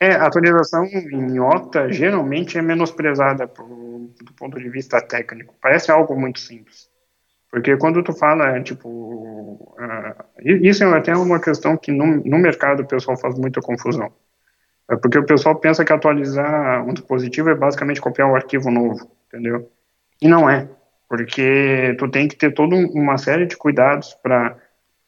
É, 0.00 0.12
a 0.14 0.26
atualização 0.26 0.84
em 0.86 1.38
OTA 1.38 1.92
geralmente 1.92 2.56
é 2.56 2.62
menosprezada 2.62 3.46
por, 3.46 3.66
do 3.68 4.32
ponto 4.36 4.58
de 4.58 4.68
vista 4.70 5.00
técnico. 5.00 5.54
Parece 5.60 5.90
algo 5.90 6.18
muito 6.18 6.40
simples. 6.40 6.88
Porque 7.50 7.76
quando 7.76 8.02
tu 8.02 8.12
fala, 8.12 8.62
tipo, 8.62 8.88
uh, 8.88 10.14
isso 10.42 10.84
é 10.84 10.96
até 10.96 11.14
uma 11.14 11.40
questão 11.40 11.76
que 11.76 11.92
no, 11.92 12.06
no 12.24 12.38
mercado 12.38 12.80
o 12.80 12.86
pessoal 12.86 13.16
faz 13.16 13.38
muita 13.38 13.60
confusão. 13.60 14.10
É 14.90 14.96
porque 14.96 15.18
o 15.18 15.26
pessoal 15.26 15.56
pensa 15.56 15.84
que 15.84 15.92
atualizar 15.92 16.82
um 16.84 16.94
dispositivo 16.94 17.50
é 17.50 17.54
basicamente 17.54 18.00
copiar 18.00 18.28
um 18.28 18.34
arquivo 18.34 18.70
novo, 18.70 19.10
entendeu? 19.26 19.70
E 20.22 20.28
não 20.28 20.48
é 20.48 20.68
porque 21.10 21.96
tu 21.98 22.08
tem 22.08 22.28
que 22.28 22.36
ter 22.36 22.54
toda 22.54 22.76
uma 22.76 23.18
série 23.18 23.44
de 23.44 23.56
cuidados 23.56 24.14
para 24.22 24.52
uh, 24.52 24.56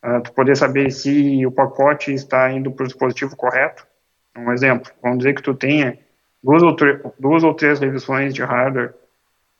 ah, 0.02 0.20
tu 0.20 0.32
poder 0.32 0.56
saber 0.56 0.90
se 0.90 1.46
o 1.46 1.52
pacote 1.52 2.12
está 2.12 2.50
indo 2.50 2.72
para 2.72 2.82
o 2.82 2.86
dispositivo 2.88 3.36
correto. 3.36 3.86
Um 4.36 4.52
exemplo, 4.52 4.90
vamos 5.02 5.18
dizer 5.18 5.34
que 5.34 5.42
tu 5.42 5.54
tenha 5.54 5.98
duas 6.42 6.62
ou, 6.62 6.74
duas 7.18 7.44
ou 7.44 7.54
três 7.54 7.78
revisões 7.80 8.34
de 8.34 8.42
hardware 8.42 8.94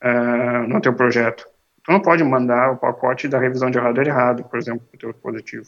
uh, 0.03 0.67
no 0.69 0.81
teu 0.81 0.95
projeto. 0.95 1.47
Tu 1.85 1.93
não 1.93 2.01
pode 2.01 2.23
mandar 2.25 2.73
o 2.73 2.77
pacote 2.77 3.29
da 3.29 3.39
revisão 3.39 3.71
de 3.71 3.79
hardware 3.79 4.09
errado, 4.09 4.45
por 4.45 4.59
exemplo, 4.59 4.87
para 4.87 4.97
o 4.97 4.99
teu 4.99 5.13
dispositivo. 5.13 5.67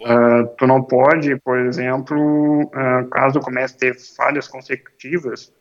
Uh, 0.00 0.46
tu 0.56 0.66
não 0.66 0.82
pode, 0.82 1.36
por 1.40 1.58
exemplo, 1.58 2.70
caso 3.10 3.40
comece 3.40 3.74
a 3.74 3.78
ter 3.78 3.94
falhas 4.16 4.46
consecutivas, 4.46 5.52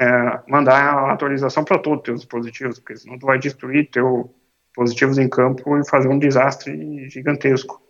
é, 0.00 0.40
mandar 0.48 0.82
a 0.82 1.12
atualização 1.12 1.64
para 1.64 1.78
todos 1.78 1.98
os 1.98 2.04
teus 2.04 2.20
dispositivos, 2.20 2.78
porque 2.78 2.96
senão 2.96 3.18
tu 3.18 3.26
vai 3.26 3.38
destruir 3.38 3.90
teus 3.90 4.26
dispositivos 4.68 5.18
em 5.18 5.28
campo 5.28 5.78
e 5.78 5.88
fazer 5.88 6.08
um 6.08 6.18
desastre 6.18 7.08
gigantesco. 7.08 7.80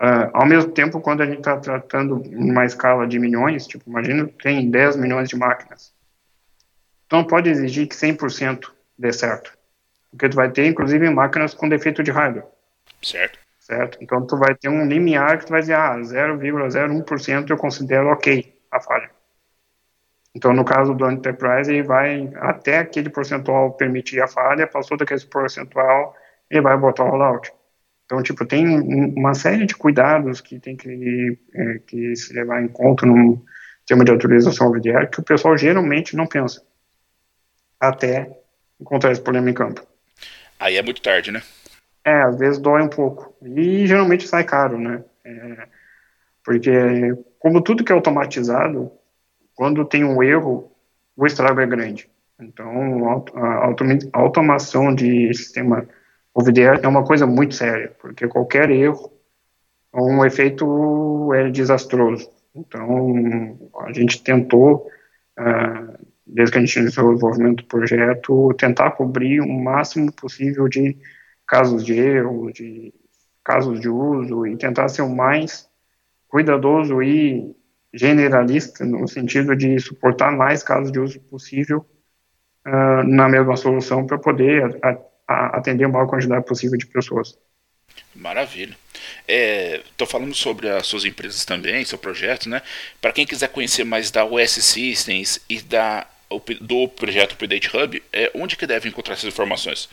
Uh, 0.00 0.30
ao 0.32 0.46
mesmo 0.46 0.70
tempo, 0.70 1.00
quando 1.00 1.22
a 1.22 1.26
gente 1.26 1.38
está 1.38 1.56
tratando 1.56 2.22
uma 2.30 2.64
escala 2.64 3.06
de 3.06 3.18
milhões, 3.18 3.66
tipo, 3.66 3.90
imagina 3.90 4.26
que 4.26 4.42
tem 4.42 4.70
10 4.70 4.96
milhões 4.96 5.28
de 5.28 5.36
máquinas. 5.36 5.92
Então, 7.06 7.24
pode 7.24 7.50
exigir 7.50 7.88
que 7.88 7.96
100% 7.96 8.70
dê 8.96 9.12
certo. 9.12 9.52
Porque 10.10 10.28
tu 10.28 10.36
vai 10.36 10.50
ter, 10.50 10.66
inclusive, 10.66 11.10
máquinas 11.10 11.52
com 11.52 11.68
defeito 11.68 12.02
de 12.02 12.12
hardware. 12.12 12.46
Certo. 13.02 13.38
Certo? 13.58 13.98
Então, 14.00 14.24
tu 14.24 14.36
vai 14.36 14.54
ter 14.54 14.68
um 14.68 14.86
limiar 14.86 15.38
que 15.38 15.46
tu 15.46 15.50
vai 15.50 15.60
dizer, 15.60 15.74
ah, 15.74 15.96
0,01% 15.98 17.50
eu 17.50 17.56
considero 17.56 18.08
ok 18.08 18.56
a 18.70 18.80
falha. 18.80 19.10
Então, 20.34 20.52
no 20.52 20.64
caso 20.64 20.94
do 20.94 21.10
Enterprise, 21.10 21.72
ele 21.72 21.82
vai 21.82 22.30
até 22.36 22.78
aquele 22.78 23.10
percentual 23.10 23.72
permitir 23.72 24.20
a 24.22 24.28
falha, 24.28 24.66
passou 24.66 24.96
daquele 24.96 25.20
percentual, 25.26 26.14
ele 26.48 26.60
vai 26.60 26.76
botar 26.76 27.04
o 27.04 27.10
rollout. 27.10 27.52
Então, 28.08 28.22
tipo, 28.22 28.46
tem 28.46 28.66
uma 29.14 29.34
série 29.34 29.66
de 29.66 29.76
cuidados 29.76 30.40
que 30.40 30.58
tem 30.58 30.74
que, 30.74 31.38
é, 31.54 31.78
que 31.86 32.16
se 32.16 32.32
levar 32.32 32.62
em 32.62 32.68
conta 32.68 33.04
no 33.04 33.44
tema 33.84 34.02
de 34.02 34.10
autorização 34.10 34.72
VDR 34.72 35.10
que 35.12 35.20
o 35.20 35.22
pessoal 35.22 35.58
geralmente 35.58 36.16
não 36.16 36.26
pensa. 36.26 36.62
Até 37.78 38.34
encontrar 38.80 39.12
esse 39.12 39.20
problema 39.20 39.50
em 39.50 39.52
campo. 39.52 39.86
Aí 40.58 40.78
é 40.78 40.82
muito 40.82 41.02
tarde, 41.02 41.30
né? 41.30 41.42
É, 42.02 42.22
às 42.22 42.38
vezes 42.38 42.58
dói 42.58 42.80
um 42.80 42.88
pouco. 42.88 43.36
E 43.42 43.86
geralmente 43.86 44.26
sai 44.26 44.42
caro, 44.42 44.78
né? 44.78 45.04
É, 45.22 45.68
porque, 46.42 46.72
como 47.38 47.60
tudo 47.60 47.84
que 47.84 47.92
é 47.92 47.94
automatizado, 47.94 48.90
quando 49.54 49.84
tem 49.84 50.02
um 50.02 50.22
erro, 50.22 50.72
o 51.14 51.26
estrago 51.26 51.60
é 51.60 51.66
grande. 51.66 52.08
Então, 52.40 53.22
a 53.34 54.18
automação 54.18 54.94
de 54.94 55.34
sistema 55.34 55.86
OVDR 56.34 56.80
é 56.82 56.88
uma 56.88 57.04
coisa 57.04 57.26
muito 57.26 57.54
séria, 57.54 57.94
porque 58.00 58.28
qualquer 58.28 58.70
erro, 58.70 59.12
um 59.94 60.24
efeito 60.24 61.32
é 61.34 61.50
desastroso. 61.50 62.30
Então, 62.54 63.58
a 63.80 63.92
gente 63.92 64.22
tentou, 64.22 64.88
ah, 65.36 65.98
desde 66.26 66.52
que 66.52 66.58
a 66.58 66.60
gente 66.60 66.78
iniciou 66.78 67.08
o 67.08 67.14
desenvolvimento 67.14 67.62
do 67.62 67.68
projeto, 67.68 68.54
tentar 68.54 68.92
cobrir 68.92 69.40
o 69.40 69.48
máximo 69.48 70.12
possível 70.12 70.68
de 70.68 70.96
casos 71.46 71.84
de 71.84 71.94
erro, 71.94 72.52
de 72.52 72.92
casos 73.44 73.80
de 73.80 73.88
uso, 73.88 74.46
e 74.46 74.56
tentar 74.56 74.88
ser 74.88 75.02
o 75.02 75.08
mais 75.08 75.68
cuidadoso 76.28 77.02
e 77.02 77.56
generalista, 77.92 78.84
no 78.84 79.08
sentido 79.08 79.56
de 79.56 79.78
suportar 79.78 80.30
mais 80.30 80.62
casos 80.62 80.92
de 80.92 81.00
uso 81.00 81.20
possível 81.20 81.86
uh, 82.66 83.02
na 83.04 83.28
mesma 83.28 83.56
solução 83.56 84.06
para 84.06 84.18
poder 84.18 84.78
a, 85.28 85.58
atender 85.58 85.84
a 85.84 85.88
maior 85.88 86.06
quantidade 86.06 86.44
possível 86.46 86.78
de 86.78 86.86
pessoas. 86.86 87.36
Maravilha. 88.14 88.76
Estou 89.26 90.06
é, 90.06 90.10
falando 90.10 90.34
sobre 90.34 90.68
as 90.68 90.86
suas 90.86 91.04
empresas 91.04 91.44
também, 91.44 91.84
seu 91.84 91.98
projeto, 91.98 92.48
né? 92.48 92.62
Para 93.00 93.12
quem 93.12 93.26
quiser 93.26 93.48
conhecer 93.48 93.84
mais 93.84 94.10
da 94.10 94.24
OS 94.24 94.52
Systems 94.52 95.40
e 95.48 95.60
da, 95.60 96.06
do 96.60 96.88
projeto 96.88 97.32
Update 97.32 97.76
Hub, 97.76 98.02
é, 98.12 98.30
onde 98.34 98.56
que 98.56 98.66
deve 98.66 98.88
encontrar 98.88 99.14
essas 99.14 99.28
informações? 99.32 99.88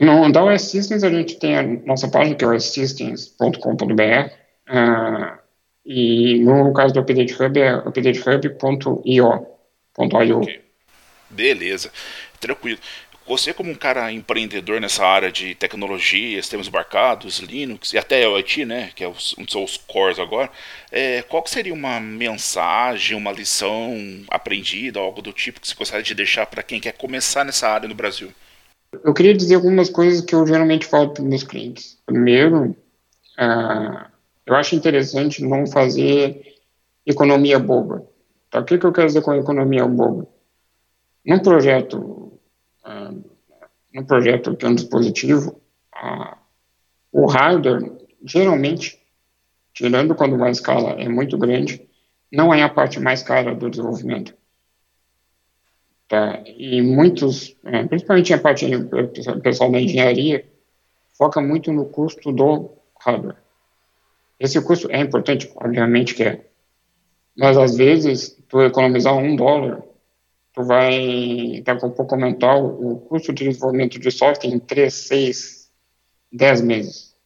No, 0.00 0.30
da 0.32 0.42
OS 0.42 0.62
Systems 0.62 1.04
a 1.04 1.10
gente 1.10 1.38
tem 1.38 1.56
a 1.56 1.62
nossa 1.62 2.08
página 2.08 2.34
que 2.34 2.44
é 2.44 2.48
ossystems.com.br. 2.48 4.32
Uh, 4.66 5.38
e 5.84 6.38
no 6.40 6.72
caso 6.72 6.94
do 6.94 7.00
Update 7.00 7.34
Hub 7.40 7.60
é 7.60 7.76
updatehub.io. 7.76 9.54
Okay. 9.96 10.60
Beleza, 11.30 11.92
tranquilo. 12.40 12.80
Você 13.26 13.54
como 13.54 13.70
um 13.70 13.74
cara 13.74 14.12
empreendedor 14.12 14.80
nessa 14.82 15.04
área 15.04 15.32
de 15.32 15.54
tecnologia, 15.54 16.42
sistemas 16.42 16.68
embarcados, 16.68 17.38
Linux 17.38 17.94
e 17.94 17.98
até 17.98 18.26
IT, 18.26 18.66
né, 18.66 18.90
que 18.94 19.02
é 19.02 19.08
um 19.08 19.12
dos 19.12 19.34
seus 19.48 19.78
cores 19.78 20.18
agora, 20.18 20.50
é, 20.92 21.22
qual 21.22 21.42
seria 21.46 21.72
uma 21.72 21.98
mensagem, 21.98 23.16
uma 23.16 23.32
lição 23.32 23.96
aprendida, 24.28 25.00
algo 25.00 25.22
do 25.22 25.32
tipo 25.32 25.58
que 25.58 25.66
você 25.66 25.74
gostaria 25.74 26.04
de 26.04 26.14
deixar 26.14 26.44
para 26.46 26.62
quem 26.62 26.78
quer 26.78 26.92
começar 26.92 27.44
nessa 27.44 27.66
área 27.66 27.88
no 27.88 27.94
Brasil? 27.94 28.30
Eu 29.02 29.14
queria 29.14 29.34
dizer 29.34 29.54
algumas 29.54 29.88
coisas 29.88 30.20
que 30.20 30.34
eu 30.34 30.46
geralmente 30.46 30.86
falo 30.86 31.10
para 31.10 31.24
meus 31.24 31.42
clientes. 31.42 31.98
Primeiro, 32.04 32.76
uh, 33.38 34.04
eu 34.44 34.54
acho 34.54 34.76
interessante 34.76 35.42
não 35.42 35.66
fazer 35.66 36.54
economia 37.06 37.58
boba. 37.58 38.06
Tá? 38.50 38.60
O 38.60 38.64
que, 38.64 38.78
que 38.78 38.84
eu 38.84 38.92
quero 38.92 39.06
dizer 39.06 39.22
com 39.22 39.34
economia 39.34 39.86
boba? 39.86 40.28
Num 41.26 41.38
projeto, 41.38 42.23
num 43.92 44.04
projeto 44.04 44.56
que 44.56 44.64
é 44.64 44.68
um 44.68 44.74
dispositivo, 44.74 45.60
o 47.12 47.26
hardware, 47.26 47.92
geralmente, 48.24 49.00
tirando 49.72 50.14
quando 50.14 50.34
uma 50.34 50.50
escala 50.50 50.90
é 51.00 51.08
muito 51.08 51.38
grande, 51.38 51.88
não 52.30 52.52
é 52.52 52.62
a 52.62 52.68
parte 52.68 52.98
mais 52.98 53.22
cara 53.22 53.54
do 53.54 53.70
desenvolvimento. 53.70 54.34
Tá? 56.08 56.42
E 56.46 56.82
muitos, 56.82 57.56
é, 57.64 57.84
principalmente 57.84 58.34
a 58.34 58.38
parte 58.38 58.68
do 58.76 59.40
pessoal 59.40 59.70
da 59.70 59.80
engenharia, 59.80 60.44
foca 61.16 61.40
muito 61.40 61.72
no 61.72 61.86
custo 61.86 62.32
do 62.32 62.70
hardware. 63.00 63.36
Esse 64.38 64.60
custo 64.60 64.90
é 64.90 65.00
importante, 65.00 65.50
obviamente 65.56 66.14
que 66.14 66.24
é. 66.24 66.46
Mas 67.36 67.56
às 67.56 67.76
vezes, 67.76 68.36
tu 68.48 68.60
economizar 68.60 69.16
um 69.16 69.34
dólar, 69.36 69.82
tu 70.54 70.62
vai 70.62 71.60
daqui 71.64 71.84
a 71.84 71.90
pouco 71.90 72.14
aumentar 72.14 72.56
o, 72.56 72.96
custo 73.00 73.32
de 73.32 73.44
desenvolvimento 73.44 73.98
de 73.98 74.10
software 74.10 74.50
em 74.50 74.58
3, 74.60 74.94
6, 74.94 75.70
10 76.32 76.62
meses. 76.62 77.16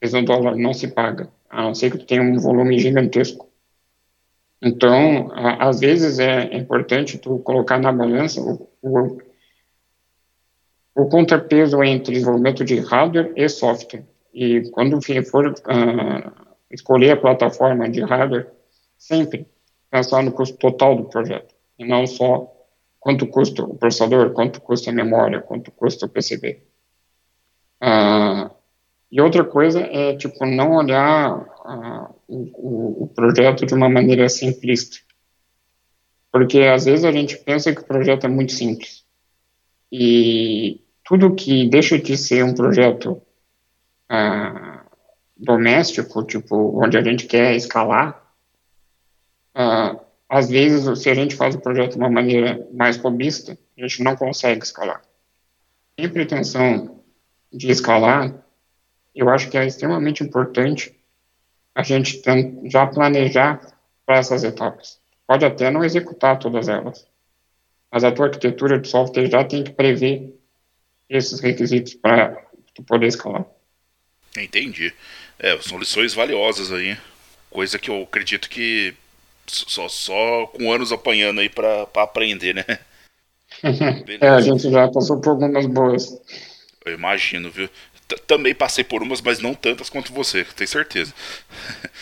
Esse 0.00 0.20
dólar 0.22 0.56
não 0.56 0.74
se 0.74 0.88
paga, 0.88 1.30
a 1.48 1.62
não 1.62 1.74
ser 1.74 1.92
que 1.92 1.98
tu 1.98 2.06
tenha 2.06 2.20
um 2.20 2.36
volume 2.36 2.78
gigantesco. 2.78 3.48
Então, 4.60 5.30
a, 5.32 5.68
às 5.68 5.78
vezes 5.78 6.18
é 6.18 6.56
importante 6.56 7.16
tu 7.16 7.38
colocar 7.38 7.78
na 7.78 7.92
balança 7.92 8.40
o, 8.40 8.68
o, 8.82 9.18
o 10.96 11.08
contrapeso 11.08 11.82
entre 11.84 12.14
desenvolvimento 12.14 12.64
de 12.64 12.80
hardware 12.80 13.32
e 13.36 13.48
software. 13.48 14.04
E 14.32 14.68
quando 14.70 15.00
for 15.30 15.46
uh, 15.46 16.32
escolher 16.72 17.12
a 17.12 17.16
plataforma 17.16 17.88
de 17.88 18.00
hardware, 18.00 18.48
sempre 18.98 19.46
pensar 19.88 20.24
no 20.24 20.32
custo 20.32 20.56
total 20.58 20.96
do 20.96 21.04
projeto, 21.04 21.54
e 21.78 21.84
não 21.84 22.04
só 22.04 22.53
quanto 23.04 23.26
custa 23.26 23.62
o 23.62 23.76
processador, 23.76 24.32
quanto 24.32 24.62
custa 24.62 24.90
a 24.90 24.94
memória, 24.94 25.42
quanto 25.42 25.70
custa 25.70 26.06
o 26.06 26.08
PCB. 26.08 26.62
Uh, 27.82 28.50
e 29.12 29.20
outra 29.20 29.44
coisa 29.44 29.80
é, 29.80 30.16
tipo, 30.16 30.46
não 30.46 30.72
olhar 30.72 31.36
uh, 31.36 32.14
o, 32.26 33.04
o, 33.04 33.06
projeto 33.08 33.66
de 33.66 33.74
uma 33.74 33.90
maneira 33.90 34.26
simplista. 34.30 34.96
Porque 36.32 36.60
às 36.60 36.86
vezes 36.86 37.04
a 37.04 37.12
gente 37.12 37.36
pensa 37.36 37.74
que 37.74 37.82
o 37.82 37.86
projeto 37.86 38.24
é 38.24 38.28
muito 38.28 38.52
simples. 38.52 39.04
E 39.92 40.80
tudo 41.04 41.34
que 41.34 41.68
deixa 41.68 41.98
de 41.98 42.16
ser 42.16 42.42
um 42.42 42.54
projeto 42.54 43.20
uh, 44.10 44.80
doméstico, 45.36 46.24
tipo, 46.24 46.82
onde 46.82 46.96
a 46.96 47.02
gente 47.02 47.26
quer 47.26 47.54
escalar, 47.54 48.23
às 50.28 50.48
vezes, 50.48 51.02
se 51.02 51.10
a 51.10 51.14
gente 51.14 51.36
faz 51.36 51.54
o 51.54 51.60
projeto 51.60 51.92
de 51.92 51.98
uma 51.98 52.10
maneira 52.10 52.66
mais 52.72 52.96
robista, 52.96 53.58
a 53.76 53.80
gente 53.80 54.02
não 54.02 54.16
consegue 54.16 54.64
escalar. 54.64 55.02
Em 55.96 56.08
pretensão 56.08 57.02
de 57.52 57.70
escalar, 57.70 58.34
eu 59.14 59.28
acho 59.28 59.48
que 59.48 59.56
é 59.56 59.66
extremamente 59.66 60.24
importante 60.24 60.94
a 61.74 61.82
gente 61.82 62.20
já 62.64 62.86
planejar 62.86 63.60
para 64.04 64.18
essas 64.18 64.44
etapas. 64.44 65.00
Pode 65.26 65.44
até 65.44 65.70
não 65.70 65.84
executar 65.84 66.38
todas 66.38 66.68
elas, 66.68 67.06
mas 67.90 68.04
a 68.04 68.12
tua 68.12 68.26
arquitetura 68.26 68.78
de 68.78 68.88
software 68.88 69.30
já 69.30 69.44
tem 69.44 69.62
que 69.62 69.72
prever 69.72 70.34
esses 71.08 71.40
requisitos 71.40 71.94
para 71.94 72.44
tu 72.74 72.82
poder 72.82 73.06
escalar. 73.06 73.46
Entendi. 74.36 74.92
É, 75.38 75.56
são 75.60 75.78
lições 75.78 76.12
valiosas 76.12 76.72
aí. 76.72 76.96
Coisa 77.50 77.78
que 77.78 77.88
eu 77.88 78.02
acredito 78.02 78.48
que 78.48 78.94
só, 79.46 79.88
só 79.88 80.46
com 80.48 80.72
anos 80.72 80.92
apanhando 80.92 81.40
aí 81.40 81.48
para 81.48 81.86
aprender, 81.96 82.54
né? 82.54 82.64
é, 84.20 84.28
a 84.28 84.40
gente 84.40 84.70
já 84.70 84.88
passou 84.88 85.20
por 85.20 85.30
algumas 85.30 85.66
boas. 85.66 86.20
Eu 86.84 86.94
imagino, 86.94 87.50
viu? 87.50 87.68
também 88.26 88.54
passei 88.54 88.84
por 88.84 89.02
umas, 89.02 89.20
mas 89.20 89.38
não 89.38 89.54
tantas 89.54 89.88
quanto 89.88 90.12
você, 90.12 90.44
tenho 90.44 90.68
certeza. 90.68 91.12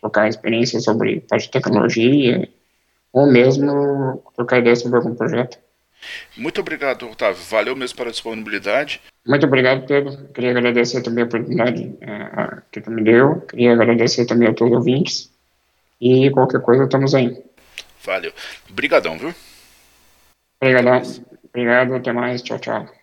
trocar 0.00 0.28
experiência 0.28 0.80
sobre 0.80 1.20
parte 1.20 1.46
de 1.46 1.50
tecnologia, 1.50 2.48
ou 3.12 3.26
mesmo 3.26 4.22
trocar 4.36 4.58
ideia 4.58 4.76
sobre 4.76 4.98
algum 4.98 5.14
projeto. 5.14 5.58
Muito 6.36 6.60
obrigado, 6.60 7.10
Otávio. 7.10 7.42
Valeu 7.50 7.74
mesmo 7.74 7.96
pela 7.96 8.10
disponibilidade. 8.10 9.00
Muito 9.26 9.46
obrigado, 9.46 9.86
Pedro. 9.86 10.28
Queria 10.32 10.50
agradecer 10.50 11.02
também 11.02 11.24
a 11.24 11.26
oportunidade 11.26 11.82
uh, 11.82 12.62
que 12.70 12.80
tu 12.80 12.92
me 12.92 13.02
deu. 13.02 13.40
Queria 13.40 13.72
agradecer 13.72 14.26
também 14.26 14.48
a 14.48 14.54
todos 14.54 14.72
os 14.72 14.78
ouvintes. 14.78 15.35
E 16.00 16.30
qualquer 16.30 16.60
coisa, 16.60 16.84
estamos 16.84 17.14
aí. 17.14 17.42
Valeu. 18.04 18.32
Obrigadão, 18.70 19.18
viu? 19.18 19.34
Obrigadão. 20.60 21.02
Obrigado, 21.48 21.94
até 21.94 22.12
mais. 22.12 22.42
Tchau, 22.42 22.58
tchau. 22.58 22.95